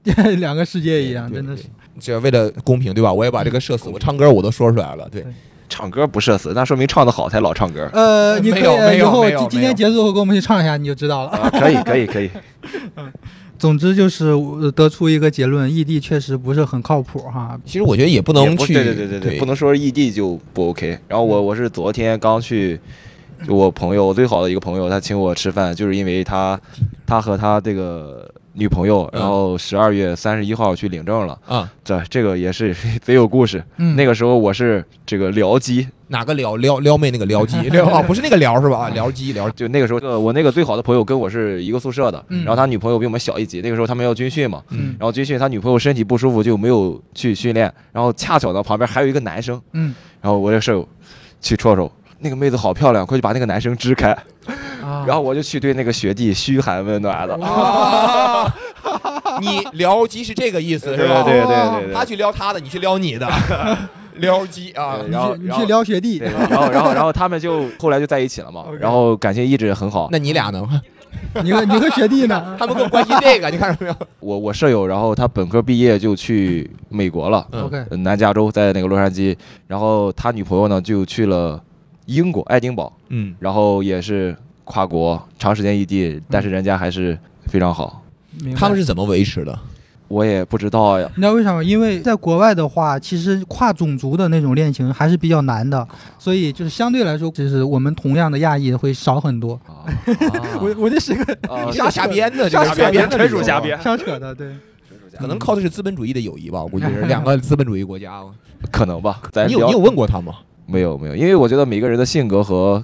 [0.37, 1.63] 两个世界一样，真的是。
[1.63, 3.11] 对这为了公平对吧？
[3.11, 5.07] 我也把这个社死，我唱歌我都说出来了。
[5.11, 5.25] 对，
[5.69, 7.89] 唱歌不社死，那说明唱的好才老唱歌。
[7.93, 11.29] 呃，你可没有没以以后今今天结束后给我们去唱一下，你就知道了。
[11.31, 12.29] 啊，可以可以可以，
[12.95, 13.11] 嗯
[13.57, 17.55] 总之就是呃得出一个结论，异地确实不是很靠谱哈。
[17.63, 20.97] 其实我觉得也不也不能去，对对对对对，不能说异地就不 OK。
[21.07, 22.79] 然后我我是昨天刚去，
[23.47, 26.59] 就我朋友我最好的一个朋友，他请我吃饭，就是因为他
[27.05, 31.37] 他和他这个女朋友，嗯然后十二月三十一号去领证了。
[31.47, 31.71] 啊。
[31.83, 33.63] 这这个也是 贼有故事。
[33.77, 38.87] 嗯，那个时候我是这个僚机，哪个撩撩撩妹那个撩机撩 啊，不是那个撩是吧？
[38.87, 43.61] 啊，撩机撩就那个时候，呃，我那个最好的朋友跟我是一个宿舍的，嗯然后他女朋友比我们小一级。
[43.61, 50.87] 那个时候他们要军训嘛，嗯然后军训他女朋友身体不舒服就没有去训练，然后恰巧呢旁边还有一个男生，嗯然后我这舍友
[51.41, 54.11] 去戳戳，那个妹子好漂亮，快去把那个男生支开。
[54.83, 57.35] 啊， 然后我就去对那个学弟嘘寒问暖的。
[57.45, 58.53] 啊，
[59.39, 61.23] 你撩机是这个意思是吧？
[61.23, 63.27] 对对对他去撩他的，你去撩你的，
[64.17, 64.97] 撩机啊。
[65.09, 66.17] 然后你去撩学弟，，
[66.49, 70.07] 然后然后然后他们就后来就在一起了嘛然后感情一直很好。
[70.11, 70.67] 那你俩呢？
[71.43, 72.55] 你和你和学弟呢？
[72.57, 73.95] 他们更关心这个，你看到没有？
[74.21, 77.45] 我我舍友，然后他本科毕业就去美国了，
[77.99, 79.35] 南加州，在那个洛杉矶。
[79.67, 81.61] 然后他女朋友呢就去了
[82.05, 88.03] 英国爱丁堡，嗯，然后也是跨国长时间异地，但是人家还是非常好。
[88.55, 89.57] 他们是怎么维持的？
[90.07, 91.63] 我也不知道呀，你知道为啥吗？
[91.63, 95.87] 因为在国外的话，其实跨种族的那种恋情还是比较难的，
[96.19, 99.53] 所以就是相对来说，就是我们同样的亚裔会少很多。
[99.65, 99.87] 啊
[100.59, 101.37] 我我这是个
[101.71, 104.49] 瞎瞎编的，这个瞎瞎编的，纯属瞎编瞎扯的，对。
[105.17, 108.21] 可能靠的是资本主义的友谊吧，我估计是 两个资本主义国家。
[108.71, 109.21] 可能吧。
[109.31, 110.33] 咱你有你有问过他吗？
[110.65, 112.81] 没有没有，因为我觉得每个人的性格和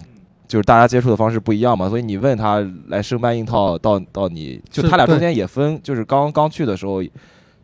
[0.47, 7.03] 就是大家接触的方式不一样嘛，所以你问他来生搬硬套到到你就他俩中间也分，就是刚刚去的时候。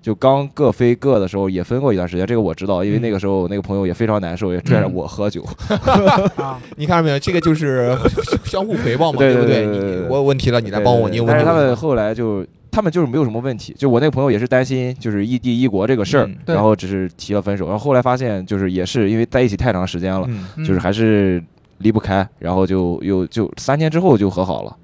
[0.04, 5.42] 就刚各飞各的时候，也分过一段时间，这个我知道，因为那个时候我那个朋友也非常难受，也拽着我喝酒。
[6.36, 7.18] 啊， 你看到没有？
[7.18, 7.98] 这个就是
[8.44, 11.38] 相互回报嘛，对不对你我有问题了，你来帮我，你有问题。
[11.38, 13.74] 但是他们后来就，他们就是没有什么问题。
[13.78, 21.42] 就我那个朋友也是担心，就是异地异国这个事儿嗯，然后只是提了分手，然后后来发现就是也是因为在一起太长时间了，就是还是
[21.78, 24.76] 离不开，然后就又就三天之后就和好了。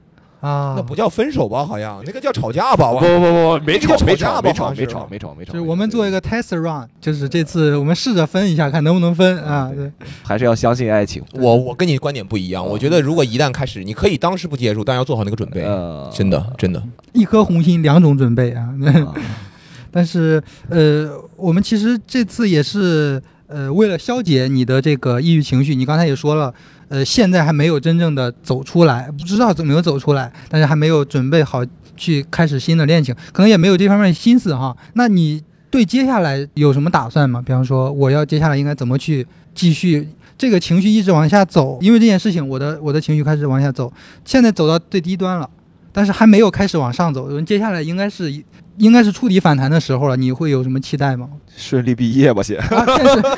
[0.41, 1.65] 啊，那不叫分手吧？
[1.65, 2.91] 好像那个叫吵架吧？
[2.93, 5.53] 不不不，没吵没没吵没吵没吵没吵没吵吵没吵。
[5.53, 9.69] 就是我们做一个 test run，就是这次我们试着分一下，看能不能分啊。
[9.75, 9.91] 对，
[10.23, 11.21] 还是要相信爱情。
[11.33, 15.63] 我我跟你观点不一样，我觉得如果一旦开始，你可以当时不接触，但要做好那个准备。
[15.63, 16.81] 呃，真的真的，
[17.13, 18.69] 一颗红心，两种准备啊。
[18.85, 19.13] 啊
[19.91, 26.53] 但是呃，我们其实这次也是呃，为了消解你的这个抑郁情绪，你刚才也说了，
[26.87, 31.65] 呃，现在还没有真正的走出来，不知道怎么有走出来，但是还没有准备好
[31.97, 34.77] 去开始新的恋情，可能也没有这方面心思哈。
[34.93, 37.41] 那你对接下来有什么打算吗？
[37.43, 40.07] 比方说，我要接下来应该怎么去继续？
[40.37, 43.91] 这个情绪一直往下走，因为这件事情，我的我的情绪开始往下走，
[44.23, 45.49] 现在走到最低端了，
[45.91, 47.41] 但是还没有开始往上走。
[47.41, 48.31] 接下来应该是
[48.79, 51.29] 应该是触底反弹的时候了，你会有什么期待吗？
[51.57, 52.57] 顺利毕业吧，先。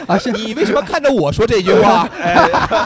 [0.07, 2.07] 啊，是 你为什么看着我说这句话？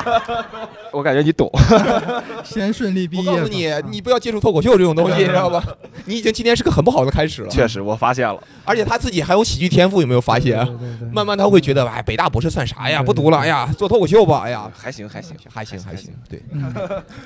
[0.94, 1.52] 我感觉你懂。
[2.46, 3.30] 先顺利毕业。
[3.30, 5.62] 我告诉你啊，你不要接触脱口秀这种东西，你知道吧？
[6.06, 7.50] 你已经今天是个很不好的开始了。
[7.50, 8.42] 确实，我发现了。
[8.64, 10.56] 而且他自己还有喜剧天赋，有没有发现？
[10.66, 13.04] 对对对对慢慢他会觉得，哎，北大博士算啥呀？
[13.04, 16.74] 不读了，哎呀，做脱口秀吧，哎呀，还行还行，还行还行，对，嗯，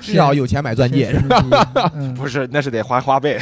[0.00, 1.12] 至少有钱买钻戒。
[1.12, 3.38] 先顺利毕业嗯，不是，那是得花花呗。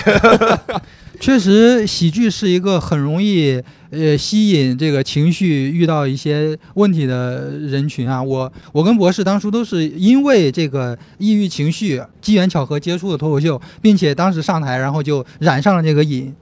[1.20, 3.60] 确实，喜剧是一个很容易
[3.90, 8.22] 呃吸引这个情绪遇到一些问题的人群啊。
[8.22, 16.32] 我我跟博士当初都是因为这个抑郁情绪机缘巧合接触了脱口秀，并且当时上台，然后就染上了这个瘾。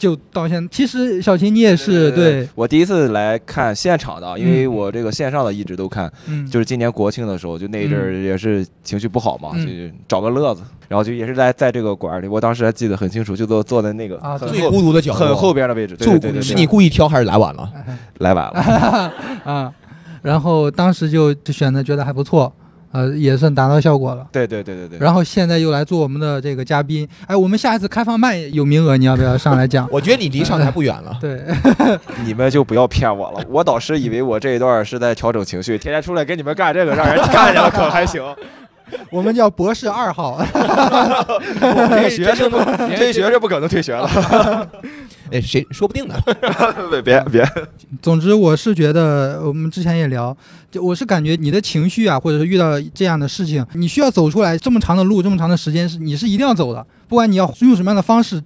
[0.00, 0.66] 就到现在。
[0.72, 9.66] 其实小秦你也是对，我第一次来看现场的啊，因为我这个线上的一直都看，嗯，就是今年国庆的时候，就那一阵儿也是情绪不好嘛，嗯。
[9.66, 17.70] 就找个乐子，然后就也是在在这个馆儿里，我当时还记得很清楚，就坐坐在那个啊最很后孤独的角落，很后边的位置，对对对，是你故意挑还是来晚了？
[18.18, 19.12] 来晚了，
[19.44, 19.72] 啊，
[20.22, 22.50] 然后当时就就选择觉得还不错，
[22.92, 24.26] 呃，也算达到效果了。
[24.32, 24.98] 对对对对对。
[24.98, 29.88] 然后现在又来做我们的这个嘉宾，哎，我们下一次开放麦有名额，你要不要上来讲？
[29.92, 31.16] 我觉得你离上台不远了。
[31.20, 31.42] 对，
[32.24, 38.22] 你们就不要骗我了，我导师以为我这一段是在调整情绪，天天出来给你们干这个，让人看见了可还行。
[39.10, 40.40] 我们叫博士二号。
[41.60, 42.58] 这个学生不，
[42.96, 44.08] 这个学生不可能退学了。
[45.32, 46.14] 哎，谁说不定呢？
[46.90, 47.48] 别别别，
[48.02, 50.36] 总之，我是觉得我们之前也聊，
[50.70, 58.42] 就我是感觉你的情绪啊，或者是遇到这样的事情，你需要走出来这么长的路，这么长的时间是你是一定要走的，不管你要用什么样的方式，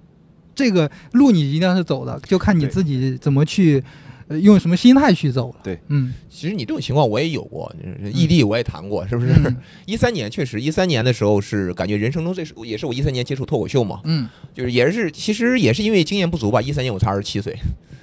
[0.55, 4.04] 这个路你一定要是走的，就看你对自己怎么去，呃，
[4.41, 5.57] 用什么心态去走了。
[5.63, 7.75] 对，嗯，其实你这种情况我也有过，
[8.13, 9.33] 异地我也谈过，是不是？
[9.45, 9.57] 嗯
[9.87, 16.61] 一三年确实，一三年的时候是感觉人生中最是也是我一三年接触脱口秀嘛，嗯就是也是其实也是因为经验不足吧。
[16.61, 17.57] 一三年我才二十七岁，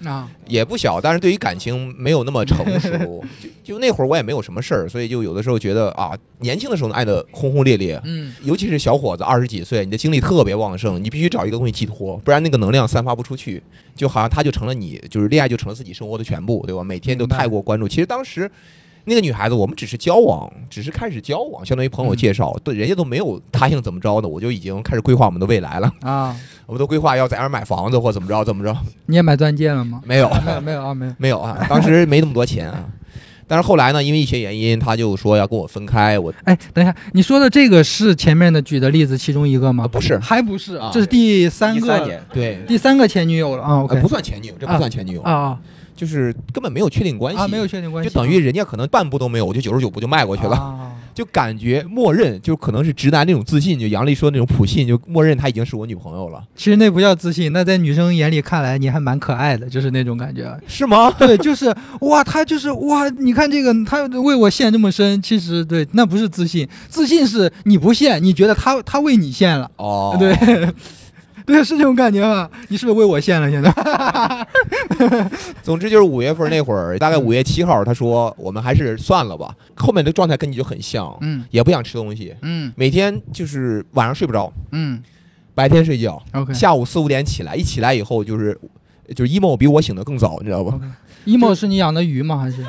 [0.03, 2.89] 啊，也不小，但是对于感情没有那么成熟。
[3.63, 13.61] 就就那会儿我也没有什么事儿，所以就有的时候觉得啊，年轻的时候爱的轰轰烈烈，嗯尤其是小伙子二十几岁，你的精力特别旺盛，你必须找一个东西寄托，不然那个能量散发不出去，
[13.95, 16.83] 就好像他就成了你，就是恋爱就成了自己生活的全部，对吧？
[16.83, 17.87] 每天都太过关注。
[17.87, 18.49] 其实当时
[19.05, 25.91] 那个女孩子，我们只是交往，只是开始交往，相当于朋友介绍，对人家都没有答应怎么着的，我就已经开始规划我们的未来了。
[26.01, 30.01] 啊， 我们都规划要在那儿买房子或怎么着怎么着，你也买钻戒了吗？
[30.05, 30.29] 没有。
[30.45, 31.13] 没有没有啊，没有。
[31.17, 32.85] 没有啊，当时没那么多钱啊。
[33.47, 36.17] 但是后来呢，因为一些原因，他就说要跟我分开。
[36.17, 39.83] 我哎，等一下，你说的这个是前面的举的例子其中一个吗？
[39.83, 43.83] 啊不是还不是啊，这是第三个，对，第三个前女友了啊。
[43.83, 45.59] OK，呃不算前女友，这不算前女友，啊啊
[46.01, 60.51] 就是根本没有确定关系啊，没有确定关系，就等于人家可能半步都没有，我就九十九步就迈过去了，啊 就感觉默认，就可能是直男那种自信，就杨丽说那种普信，就默认她已经是我女朋友了，其实那不叫自信，那在女生眼里看来你还蛮可爱的，就是那种感觉。
[60.67, 61.11] 是吗？
[61.19, 70.35] 对，就是哇，他就是哇，你看这个，他为我陷这么深，其实对，那不是自信，自信是你不陷，你觉得他他为你陷了，哦，对。
[71.47, 72.49] 对，是这种感觉吧？
[72.69, 73.49] 你是不是为我献了？
[73.49, 73.71] 现在
[75.63, 79.53] 总之就是五月份那会儿，大概五月七号，他说我们还是算了吧。
[79.75, 85.01] 后面的状态跟你就很像，嗯也不想吃东西，嗯每天就是晚上睡不着，嗯
[85.53, 88.57] 白天睡觉，，OK 下午四五点起来，一起来以后就是
[89.15, 90.85] 就是 emo 比我醒的更早，你知道吧？OK。
[91.25, 92.37] emo 是你养的鱼吗？
[92.39, 92.63] 还是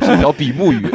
[0.00, 0.86] 是条比目鱼。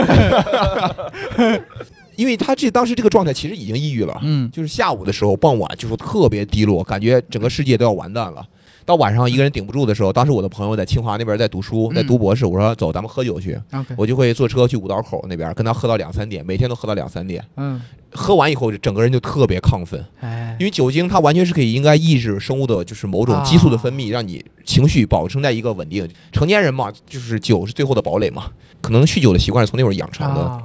[2.18, 4.51] 因为他这当时这个状态其实已经抑郁了，嗯。
[4.51, 8.45] 就是下午的时候，傍晚就说特别低落，感觉整个世界都要完蛋了。
[8.84, 11.95] 到晚上一个人顶不住的时候，当时我的朋友在清华那边在读书，嗯。
[11.95, 13.57] 在读博士，我说走，咱们喝酒去，
[13.95, 17.43] 我就会坐车去五道口那边跟他喝到两三点，每天都喝到两三点。
[17.55, 17.80] 嗯。
[18.11, 20.55] 喝完以后，整个人就特别亢奋，哎。
[20.59, 26.07] 因为酒精它完全是可以应该抑制生物的，就是某种激素的分泌，让你情绪保持在一个稳定。
[26.32, 28.45] 成年人嘛，就是酒是最后的堡垒嘛，
[28.82, 30.63] 可能酗酒的习惯是从那会儿养成的，啊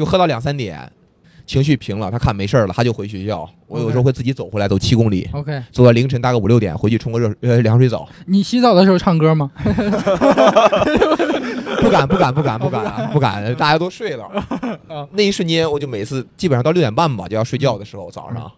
[0.00, 0.90] 就喝到两三点，
[1.44, 3.46] 情绪平了，他看没事儿了，他就回学校。
[3.66, 8.08] 我有时候会自己走回来，走七公里，OK，走到凌晨大概五六点，回去冲个热呃凉水澡。
[8.24, 9.50] 你洗澡的时候唱歌吗？
[11.82, 14.26] 不敢，不敢，不敢，不敢，不敢，大家都睡了。
[15.12, 18.50] 那一瞬间，我就每次基本上到六点半吧就要睡觉的时候，早上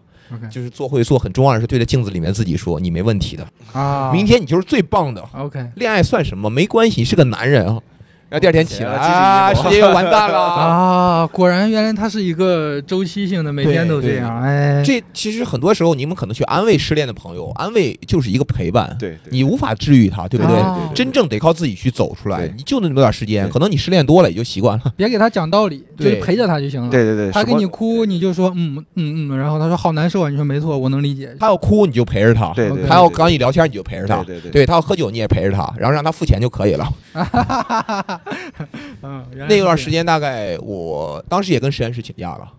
[0.49, 5.21] 就是做会做很重要的是对着镜子里面自己说：“你没问题的，啊，明天你就是最棒的。
[5.33, 6.49] OK 恋爱算什么？
[6.49, 7.81] 没关系，你是个男人啊。”
[8.33, 10.39] 然后第二天起来啊，世界 又完蛋了。
[10.41, 14.41] 啊，果然原来它是一个周期性的，每天都这样。
[14.41, 20.57] 哎，这其实很多时候，你们可能去安慰失恋的朋友，安慰就是一个陪伴，对，你无法治愈他，对不对？
[20.57, 24.91] 啊真正得靠自己去走出来，你就那么点时间，可能你失恋多了也就习惯了。
[24.97, 26.89] 别给他讲道理，就是陪着他就行了。
[26.89, 31.29] 对对对，他给你哭，你就说嗯嗯嗯，然后他说好难受啊，你说没错，我能理解。
[31.39, 36.91] 他要哭你就陪着他，对对，他要跟你聊天你就陪着他，对对对对他要喝酒你也陪着他，然后让他付钱就可以了。
[39.03, 42.51] 嗯，那段时间大概我当时也跟实验室请假了，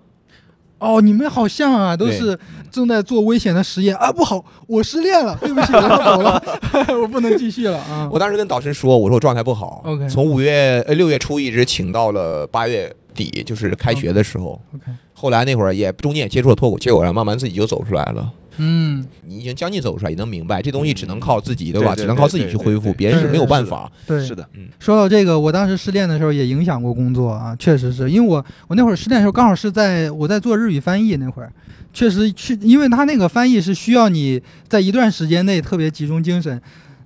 [0.79, 2.39] 哦，你们好像啊，都是
[2.71, 4.12] 正在做危险的实验啊！
[4.12, 6.43] 不好，我失恋了，对不起，我要走了，
[7.01, 8.09] 我不能继续了啊！
[8.12, 14.61] 我当时跟导师说，我说我状态不好 OK 从五月呃六月初一直请到了八月底，就是开学的时候。
[14.75, 18.31] OK 后来那会儿也中间也接触了脱口秀，然后慢慢自己就走出来了。
[18.59, 21.95] 嗯，你已经将近走出来，也能明白这东西只能靠自己，对吧？
[21.95, 23.91] 只能靠自己去恢复，别人是没有办法。
[24.07, 24.49] 对，是的，
[24.79, 31.53] 说到这个，我当时失恋的时候也影响过工作啊，确实是因为我我那会儿失恋的时候刚好是在我在做日语翻译那会儿，
[31.93, 36.61] 确实去，因为他那个翻译是需要你在一段时间内特别集中精神。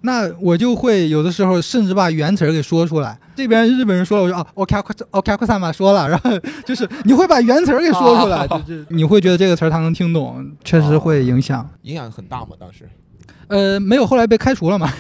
[0.09, 3.19] 那我就会有的时候甚至把原词儿给说出来。
[3.37, 4.77] 这边日本人说了，我说哦，OK
[5.11, 6.31] OK 库萨玛说了，然后
[6.65, 11.69] 就是你会把原词儿给说出来，就是你会觉得这个词儿他能听懂，确实会影响。
[11.83, 12.89] 影响很大嘛，当时。
[13.49, 14.91] 呃，没有，后来被开除了嘛。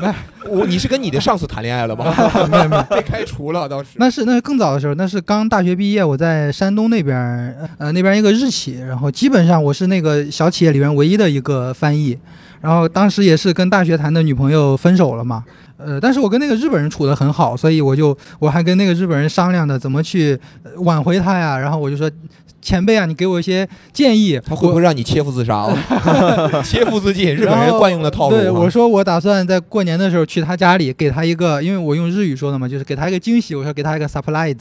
[0.00, 0.14] 没
[0.48, 2.04] 我你是跟你的上司谈恋爱了吗？
[2.48, 3.90] 没有没有，被开除了，当时。
[3.96, 12.16] 那是那是更早的时候，那是刚大学毕业，我在山东那边儿，呃，那边一个日企，然后基本上我是那个小企业里面唯一的一个翻译，
[12.60, 15.44] 然后当时也是跟大学谈的女朋友分手了嘛，
[15.76, 22.10] 呃，但是我跟那个日本人处得很好，所以我就我还跟那个日本人商量的怎么去呃挽回他呀，然后我就说。
[22.60, 24.38] 前辈啊，你给我一些建议。
[24.44, 25.78] 他会不会让你切腹自杀了？
[26.64, 33.54] 切腹自尽，日本人惯用的套路我说我打算在过年的时候去他家里，给他一个，因为我用日语说的嘛，就是给他一个惊喜。
[33.54, 34.58] 我说给他一个 surprise，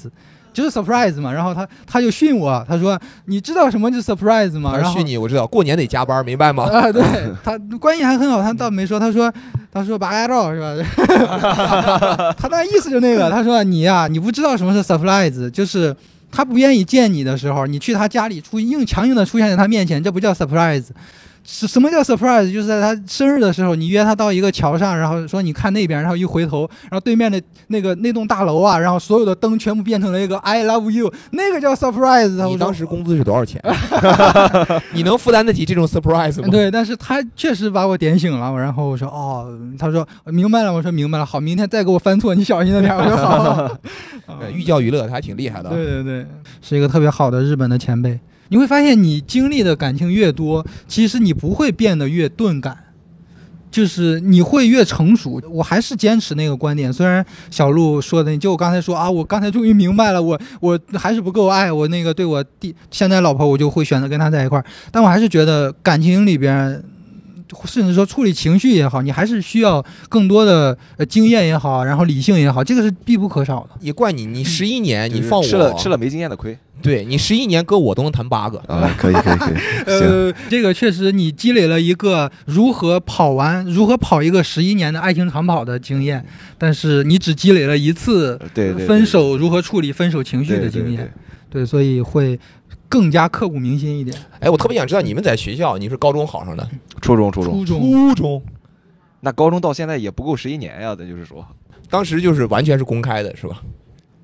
[0.57, 1.31] 就是 surprise 嘛。
[1.31, 4.75] 然后他他就训我，他说你知道什么是 surprise 吗？
[4.75, 6.63] 然后训你，我知道，过年得加班，明白吗？
[6.65, 7.03] 啊，对
[7.43, 9.31] 他关系还很好，他倒没说，他说
[9.71, 12.33] 他说拔牙照是吧？
[12.37, 15.95] 他那意思就那个，他说你呀、你不知道什么是 surprise，就是。
[16.29, 20.83] 他不愿意见你的时候，你去他家里出硬强硬的出现在他面前，这不叫 surprise。
[21.49, 22.51] 是什么叫 surprise？
[22.51, 32.27] 就是在他生日的时候，你约他到一个桥上，然后说你看那边，然后一回头，然后对面的那个那栋大楼啊，然后所有的灯全部变成了一个 I love you，那个叫 surprise。
[32.47, 33.61] 你当时工资是多少钱？
[34.91, 36.49] 你能负担得起这种 surprise 吗？
[36.51, 42.93] 对，但是他确实把我点醒了，然后我说哦，他说明白了，我说明白了，好，明天再给我犯错，你小心着点。
[42.93, 43.77] 我说好。
[44.25, 45.69] 呃， 寓教于乐，他还挺厉害的。
[45.69, 46.25] 对对对，
[46.61, 48.19] 是一个特别好的日本的前辈。
[48.49, 52.77] 你会发现，你经历的感情越多，其实你不会变得越钝感，
[53.69, 55.41] 就是你会越成熟。
[55.49, 64.65] 我还是坚持那个观点，虽然小鹿说的，就我刚才说啊，我刚才终于明白了，我我还是不够爱我那个对我弟现在老婆，我就会选择跟他在一块儿。
[64.91, 66.83] 但我还是觉得感情里边。
[67.65, 73.69] 甚至说处理情绪也好，你还是需要更多的呃经验也好，然后理性也好，这个是必不可少的。
[73.81, 75.45] 也怪你，你十一年，就是你放我。
[75.45, 76.57] 吃了吃了没经验的亏。
[76.79, 78.59] 对你十一年搁我都能谈八个。
[78.67, 79.55] 啊，可以可以可以，
[79.87, 86.23] 呃，这个确实你积累了一个如何跑完、如何跑一个十一年的爱情长跑的经验，
[86.57, 91.11] 但是你只积累了一次对对，分手如何处理分手情绪的经验，对。
[91.49, 92.37] 对，所以会
[92.89, 94.17] 更加刻骨铭心一点。
[94.39, 96.67] 哎，我特别想知道你们在学校，你是高中考上的？
[97.01, 98.43] 初中初中，初中初中，
[99.21, 101.45] 那高中到现在也不够十一年呀，那就是说，
[101.89, 103.61] 当时就是完全是公开的，是吧？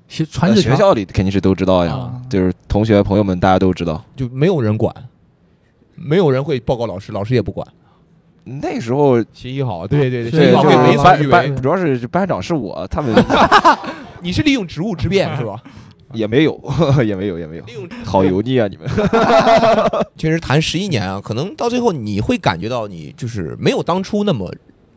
[0.06, 4.04] 学传纸条呃学校里肯定是都知道呀啊，就是同学朋友们大家都知道。
[4.14, 4.94] 就没有人管，
[5.94, 7.66] 没有人会报告老师，老师也不管。
[8.44, 13.14] 那时候学习好，对对对，是学习对，好主要是班长是我，他们
[14.20, 15.62] 你是利用职务之便是吧？
[16.18, 16.60] 也没有，
[17.04, 17.64] 也没有，也没有
[18.04, 18.66] 好油腻啊！
[18.68, 18.88] 你们
[20.16, 24.52] 确实谈十一年啊，可能到最后你会感觉到你就是没有当初那么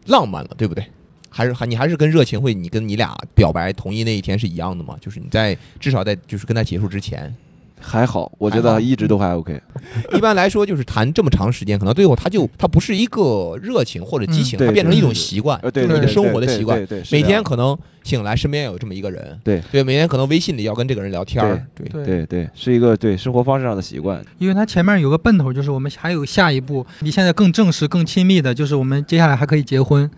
[0.05, 0.86] 浪漫了，对不对？
[1.30, 4.95] 还是还你还是跟热情会，你跟你俩表白同意那一天是一样的吗？
[5.01, 7.34] 就是你在至少在就是跟他结束之前，
[7.80, 9.61] 还好，我觉得一直都还 OK。
[10.15, 24.23] 一般来说就是谈这么长时间，可能最后他就他不是一个热情或者激情，嗯它变成一种习惯，就是你的生活的习惯。，对对，对每天可能醒来身边有这么一个人，对对，每天可能微信里要跟这个人聊天儿，对对对对是一个对生活方式上的习惯。
[24.38, 30.09] 因为他前面有个奔头，就是我们还有下一步，你现在更正式、更亲密的，就是我们接下来还可以结婚。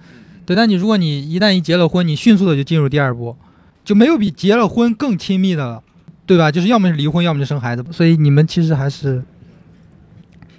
[0.46, 3.36] 对，但你如果你一旦一结了婚，你迅速的就进入第二步，
[3.86, 5.84] 就没有比结了婚更亲密的了，
[6.30, 6.52] 对吧？
[6.52, 7.84] 就是要么是离婚，要么就生孩子。
[7.92, 9.20] 所以你们其实还是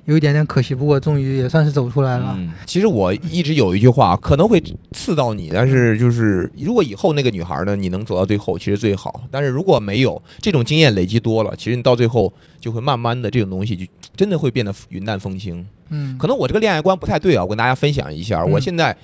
[0.06, 2.34] 有一点点可惜，不过终于也算是走出来了。
[2.36, 4.60] 嗯，其实我一直有一句话，可能会
[4.90, 9.22] 刺到你，但是就是如果以后那个女孩呢，你能走到最后，其实最好。
[9.30, 15.64] 但是如果没有这种经验累积多了，其实你到最后就会慢慢的这种东西就真的会变得云淡风轻。
[15.90, 18.42] 嗯，可能我这个恋爱观不太对啊，我跟大家分享一下。
[18.42, 18.96] 嗯我现在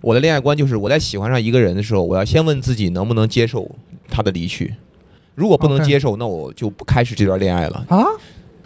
[0.00, 3.68] 我的恋爱观就是，我在喜欢上一个人的时候，我要先问自己能不能接受
[4.08, 4.72] 他的离去。
[5.34, 7.84] 如果不能接受，那我就不开始这段恋爱了。
[7.88, 8.04] 啊？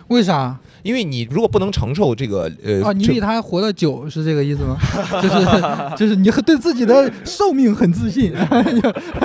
[0.08, 0.56] 为啥？
[0.84, 4.76] 因为你如果不能承受这个呃，啊，你比他还活得久是这个意思吗？
[5.20, 5.36] 就是
[5.98, 8.32] 就是你很对自己的寿命很自信。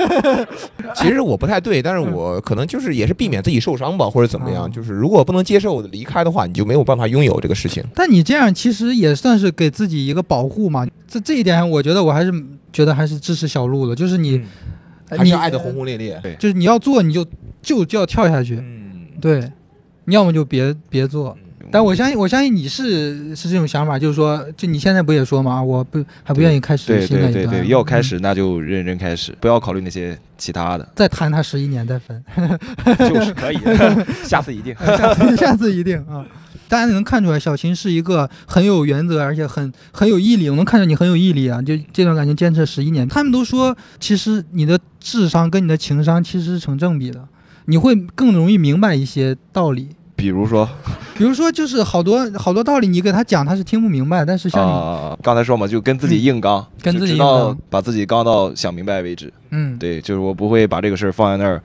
[0.98, 4.64] 其实我不太对，但是我可能就是也是避免自己受伤吧，或者怎么样。
[4.64, 7.84] 啊就是如果不能接受离开的话，你就没有办法拥有这个事情。
[7.94, 10.88] 但你这样其实也算是给自己一个保护嘛。
[11.08, 12.34] 这这一点，我觉得我还是
[12.74, 14.42] 觉得还是支持小鹿的，就是你
[15.18, 16.20] 还是爱的轰轰烈烈。
[16.24, 17.26] 对就是你要做你就
[17.62, 19.52] 就就要跳下去，嗯，对，
[20.06, 21.38] 你要么就别别做。
[21.74, 32.22] 但我相信，我相信你是是这种想法，就是说，就你现在不也说嘛，我不还不愿意开始对新的一段，对对对，要开嗯始那就认真开始，不要考虑那些其他的，再谈他十一年再分，
[33.00, 33.60] 就是可以，
[34.28, 34.76] 下次一定。
[34.76, 36.26] 下次下次一定啊。
[36.72, 40.50] 大家能看出来，小琴是一个很有原则，而且很很有毅力。
[40.50, 41.62] 我能看出你很有毅力啊！
[41.62, 47.28] 就这段感情坚持十一年，他们都说，其实你的智商跟你的情商其实是成正比的，
[47.66, 49.90] 你会更容易明白一些道理。
[50.16, 50.66] 比如说
[51.18, 54.24] 比如说，就是好多好多道理，你给他讲，他是听不明白。
[54.24, 59.34] 但是像你，啊，刚才说嘛，就跟自己硬刚，跟自己硬刚把自己刚到想明白为止。
[59.50, 61.62] 嗯，对，就是我不会把这个事儿放在那儿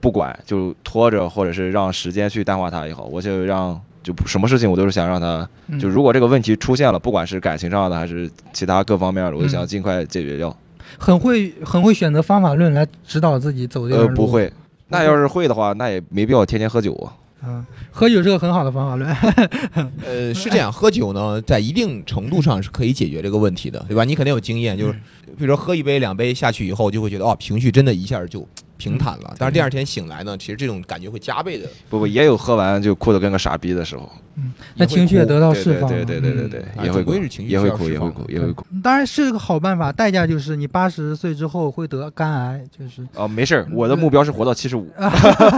[0.00, 10.54] 不管，就拖着，或者是让时间去淡化它也好，我就让就什么事情我都是想让它，嗯就如果这个问题出现了，不管是感情上的还是其他各方面的，我就嗯想尽快解决掉。
[10.98, 14.06] 很会很会选择方法论来指导自己走这呃。
[14.08, 14.52] 不，会。
[14.88, 17.16] 那要是会的话，那也没必要天天喝酒啊。
[17.46, 19.10] 嗯，喝酒是个很好的方法论。
[20.06, 24.04] 呃，是这样，喝酒呢，在一定程度上是可以解决这个问题的，对吧？
[24.04, 24.92] 你肯定有经验，就是
[25.36, 28.46] 比如说喝一杯两杯下去以后，就会觉得哦，情绪真的一下就
[28.76, 29.34] 平坦了。
[29.38, 31.66] 但是第二天醒来呢，其实这种感觉会加倍的。
[31.88, 34.10] 不不，也有喝完就哭得跟个傻逼的时候。
[34.36, 36.04] 嗯那情绪也得到释放对。
[36.04, 38.66] 对对对对对嗯，也会哭总归是情绪也会哭，也会哭，也会哭。
[38.72, 43.06] 嗯当然是个好办法，代价就是你八十岁之后会得肝癌，就是。
[43.14, 44.90] 哦，没事儿，我的目标是活到七十五。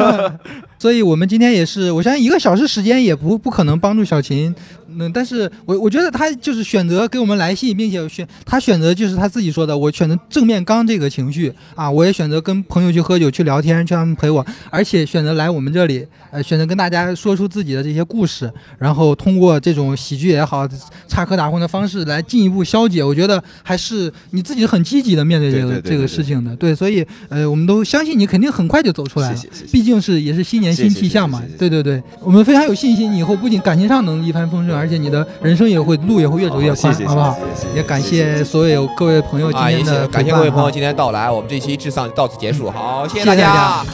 [0.78, 4.54] 所以我们今天也是，我相信一个小时时间也不不可能帮助小秦，
[4.98, 20.68] 嗯，但是我我觉得他就是选择给我们来信，并且选他选择就是他自己说的，我选择正面刚这个情绪啊，我也选择跟朋友去喝酒去聊天，叫他们陪我，而且选择来我们这里，呃，选择跟大家说出自己的这些故事，然后通过这种喜剧也好，
[21.06, 29.36] 插科打诨的方式来进一步消解，我觉得还是你自己很积极的面对这个这个事情的，对，所以呃，我们都相信你肯定很快就走出来了。
[29.36, 29.72] 谢谢谢谢。
[29.72, 37.36] 毕竟是也是新年新气象嘛对对对，我们非常有信心，你以后不仅感情上能一帆风顺，而且你的人生也会路也会越走越宽，好不好？
[37.74, 43.84] 也感谢所有各位朋友今天的谢感谢各位朋友啊今天到来，我们这期智丧到此结束，好，谢谢谢大家